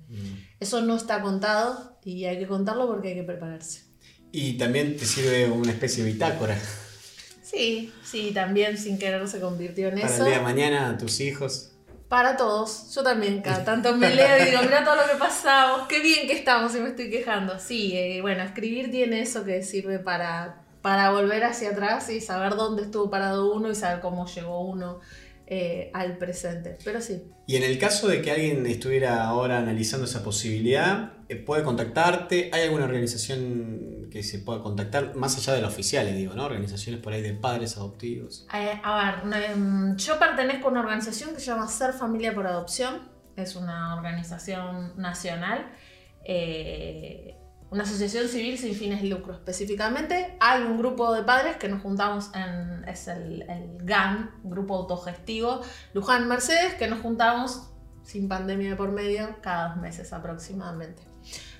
Eso 0.59 0.81
no 0.81 0.95
está 0.95 1.21
contado 1.21 1.97
y 2.03 2.25
hay 2.25 2.37
que 2.37 2.47
contarlo 2.47 2.87
porque 2.87 3.09
hay 3.09 3.15
que 3.15 3.23
prepararse. 3.23 3.85
Y 4.31 4.57
también 4.59 4.95
te 4.97 5.05
sirve 5.05 5.49
una 5.49 5.71
especie 5.71 6.03
de 6.03 6.11
bitácora 6.13 6.55
Sí, 7.41 7.91
sí, 8.03 8.31
también 8.33 8.77
sin 8.77 8.99
querer 8.99 9.27
se 9.27 9.39
convirtió 9.39 9.87
en 9.87 9.95
para 9.99 10.07
eso. 10.13 10.23
el 10.23 10.29
día 10.29 10.37
de 10.37 10.43
mañana 10.43 10.89
a 10.89 10.97
tus 10.97 11.19
hijos. 11.19 11.71
Para 12.07 12.37
todos. 12.37 12.93
Yo 12.93 13.01
también 13.03 13.41
cada 13.41 13.63
tanto 13.65 13.95
me 13.95 14.13
leo 14.13 14.37
y 14.41 14.45
digo, 14.51 14.61
mira 14.61 14.83
todo 14.83 14.95
lo 14.95 15.07
que 15.11 15.17
pasamos, 15.17 15.87
qué 15.87 15.99
bien 15.99 16.27
que 16.27 16.33
estamos 16.33 16.75
y 16.75 16.79
me 16.79 16.89
estoy 16.89 17.09
quejando. 17.09 17.57
Sí, 17.59 17.93
eh, 17.97 18.21
bueno, 18.21 18.43
escribir 18.43 18.91
tiene 18.91 19.21
eso 19.21 19.43
que 19.43 19.63
sirve 19.63 19.97
para, 19.97 20.61
para 20.81 21.11
volver 21.11 21.43
hacia 21.43 21.71
atrás 21.71 22.09
y 22.09 22.21
saber 22.21 22.55
dónde 22.55 22.83
estuvo 22.83 23.09
parado 23.09 23.53
uno 23.53 23.69
y 23.69 23.75
saber 23.75 23.99
cómo 23.99 24.25
llegó 24.27 24.61
uno 24.61 24.99
eh, 25.47 25.89
al 25.93 26.17
presente. 26.17 26.77
Pero 26.83 27.01
sí. 27.01 27.23
Y 27.47 27.55
en 27.55 27.63
el 27.63 27.79
caso 27.79 28.07
de 28.07 28.21
que 28.21 28.31
alguien 28.31 28.65
estuviera 28.67 29.23
ahora 29.23 29.57
analizando 29.57 30.05
esa 30.05 30.23
posibilidad, 30.23 31.13
eh, 31.27 31.35
puede 31.35 31.63
contactarte. 31.63 32.51
¿Hay 32.53 32.63
alguna 32.63 32.85
organización 32.85 34.07
que 34.11 34.21
se 34.21 34.39
pueda 34.39 34.61
contactar? 34.61 35.15
Más 35.15 35.35
allá 35.37 35.53
de 35.53 35.61
la 35.63 35.67
oficial, 35.67 36.05
les 36.05 36.15
digo, 36.15 36.35
¿no? 36.35 36.45
Organizaciones 36.45 37.01
por 37.01 37.13
ahí 37.13 37.21
de 37.23 37.33
padres 37.33 37.75
adoptivos. 37.77 38.47
Eh, 38.53 38.79
a 38.83 39.21
ver, 39.23 39.33
em, 39.43 39.97
yo 39.97 40.19
pertenezco 40.19 40.67
a 40.67 40.71
una 40.71 40.81
organización 40.81 41.33
que 41.33 41.39
se 41.39 41.47
llama 41.47 41.67
Ser 41.67 41.93
Familia 41.93 42.33
por 42.35 42.45
Adopción. 42.45 43.09
Es 43.35 43.55
una 43.55 43.95
organización 43.95 44.93
nacional. 45.01 45.71
eh, 46.25 47.38
una 47.71 47.83
asociación 47.83 48.27
civil 48.27 48.57
sin 48.57 48.75
fines 48.75 49.01
de 49.01 49.07
lucro 49.07 49.33
específicamente. 49.33 50.35
Hay 50.39 50.63
un 50.63 50.77
grupo 50.77 51.13
de 51.13 51.23
padres 51.23 51.57
que 51.57 51.69
nos 51.69 51.81
juntamos 51.81 52.31
en, 52.33 52.87
es 52.87 53.07
el, 53.07 53.43
el 53.43 53.77
GAN, 53.83 54.31
Grupo 54.43 54.75
Autogestivo 54.75 55.61
Luján 55.93 56.27
Mercedes, 56.27 56.73
que 56.75 56.87
nos 56.87 56.99
juntamos 57.01 57.69
sin 58.03 58.27
pandemia 58.27 58.71
de 58.71 58.75
por 58.75 58.91
medio 58.91 59.35
cada 59.41 59.69
dos 59.69 59.77
meses 59.77 60.11
aproximadamente. 60.13 61.03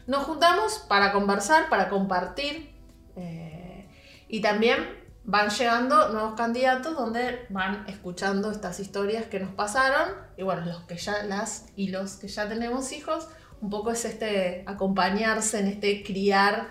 Nos 0.07 0.23
juntamos 0.23 0.79
para 0.87 1.11
conversar, 1.11 1.69
para 1.69 1.89
compartir 1.89 2.75
eh, 3.15 3.87
y 4.27 4.41
también 4.41 4.97
van 5.23 5.49
llegando 5.49 6.09
nuevos 6.09 6.33
candidatos 6.33 6.95
donde 6.95 7.45
van 7.49 7.87
escuchando 7.87 8.49
estas 8.49 8.79
historias 8.79 9.25
que 9.25 9.39
nos 9.39 9.53
pasaron 9.53 10.09
y 10.37 10.41
bueno, 10.41 10.65
los 10.65 10.81
que 10.85 10.97
ya 10.97 11.21
las 11.23 11.67
y 11.75 11.89
los 11.89 12.15
que 12.15 12.27
ya 12.27 12.49
tenemos 12.49 12.91
hijos, 12.93 13.27
un 13.61 13.69
poco 13.69 13.91
es 13.91 14.05
este 14.05 14.63
acompañarse 14.65 15.59
en 15.59 15.67
este 15.67 16.03
criar, 16.03 16.67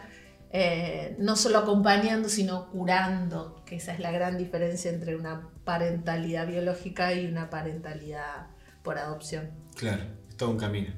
eh, 0.52 1.16
no 1.18 1.36
solo 1.36 1.58
acompañando, 1.58 2.28
sino 2.28 2.70
curando, 2.70 3.62
que 3.66 3.76
esa 3.76 3.92
es 3.92 4.00
la 4.00 4.10
gran 4.10 4.38
diferencia 4.38 4.90
entre 4.90 5.16
una 5.16 5.48
parentalidad 5.64 6.46
biológica 6.46 7.12
y 7.12 7.26
una 7.26 7.50
parentalidad 7.50 8.46
por 8.82 8.98
adopción. 8.98 9.50
Claro, 9.76 10.02
es 10.28 10.36
todo 10.36 10.50
un 10.50 10.58
camino. 10.58 10.92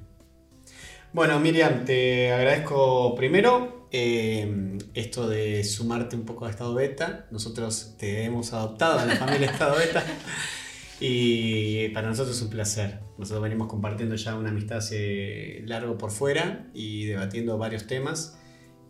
Bueno, 1.12 1.40
Miriam, 1.40 1.84
te 1.84 2.32
agradezco 2.32 3.16
primero 3.16 3.88
eh, 3.90 4.78
esto 4.94 5.28
de 5.28 5.64
sumarte 5.64 6.14
un 6.14 6.24
poco 6.24 6.46
a 6.46 6.50
Estado 6.50 6.72
Beta. 6.74 7.26
Nosotros 7.32 7.96
te 7.98 8.22
hemos 8.22 8.52
adoptado 8.52 9.00
a 9.00 9.06
la 9.06 9.16
familia 9.16 9.50
Estado 9.50 9.76
Beta 9.76 10.04
y 11.00 11.88
para 11.90 12.08
nosotros 12.08 12.36
es 12.36 12.42
un 12.42 12.50
placer. 12.50 13.00
Nosotros 13.18 13.42
venimos 13.42 13.68
compartiendo 13.68 14.14
ya 14.14 14.36
una 14.36 14.50
amistad 14.50 14.78
hace 14.78 15.62
largo 15.64 15.96
por 15.96 16.10
fuera 16.10 16.68
y 16.74 17.06
debatiendo 17.06 17.56
varios 17.58 17.86
temas 17.86 18.38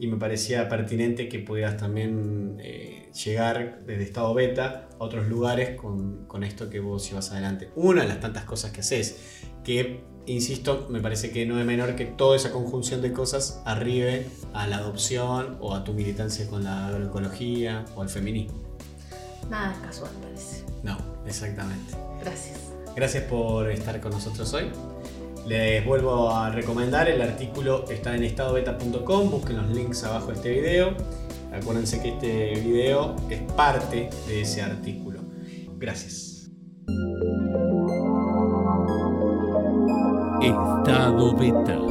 y 0.00 0.06
me 0.06 0.16
parecía 0.16 0.68
pertinente 0.68 1.28
que 1.28 1.40
pudieras 1.40 1.76
también 1.76 2.56
eh, 2.58 3.10
llegar 3.12 3.84
desde 3.86 4.02
Estado 4.02 4.32
Beta 4.32 4.88
a 4.98 5.04
otros 5.04 5.28
lugares 5.28 5.78
con, 5.78 6.26
con 6.26 6.42
esto 6.42 6.70
que 6.70 6.80
vos 6.80 7.06
llevas 7.08 7.30
adelante. 7.32 7.68
Una 7.76 8.02
de 8.02 8.08
las 8.08 8.18
tantas 8.18 8.44
cosas 8.44 8.72
que 8.72 8.80
haces, 8.80 9.42
que, 9.62 10.02
insisto, 10.24 10.88
me 10.90 11.00
parece 11.00 11.30
que 11.30 11.44
no 11.44 11.60
es 11.60 11.66
menor 11.66 11.96
que 11.96 12.06
toda 12.06 12.34
esa 12.34 12.50
conjunción 12.50 13.02
de 13.02 13.12
cosas 13.12 13.62
arribe 13.66 14.26
a 14.54 14.66
la 14.66 14.78
adopción 14.78 15.58
o 15.60 15.74
a 15.74 15.84
tu 15.84 15.92
militancia 15.92 16.48
con 16.48 16.64
la 16.64 16.88
agroecología 16.88 17.84
o 17.94 18.00
al 18.00 18.08
feminismo. 18.08 18.69
Nada 19.50 19.72
es 19.72 19.78
casual, 19.78 20.10
parece. 20.22 20.64
No, 20.84 20.96
exactamente. 21.26 21.94
Gracias. 22.20 22.58
Gracias 22.94 23.24
por 23.24 23.68
estar 23.70 24.00
con 24.00 24.12
nosotros 24.12 24.52
hoy. 24.54 24.70
Les 25.46 25.84
vuelvo 25.84 26.30
a 26.30 26.50
recomendar 26.50 27.08
el 27.08 27.20
artículo 27.20 27.84
está 27.90 28.14
en 28.14 28.24
estadobeta.com, 28.24 29.30
busquen 29.30 29.56
los 29.56 29.70
links 29.70 30.04
abajo 30.04 30.28
de 30.28 30.34
este 30.34 30.50
video. 30.50 30.94
Acuérdense 31.52 32.00
que 32.00 32.10
este 32.10 32.60
video 32.60 33.16
es 33.28 33.40
parte 33.52 34.10
de 34.28 34.42
ese 34.42 34.62
artículo. 34.62 35.20
Gracias. 35.78 36.48
Estado 40.40 41.36
Beta. 41.36 41.89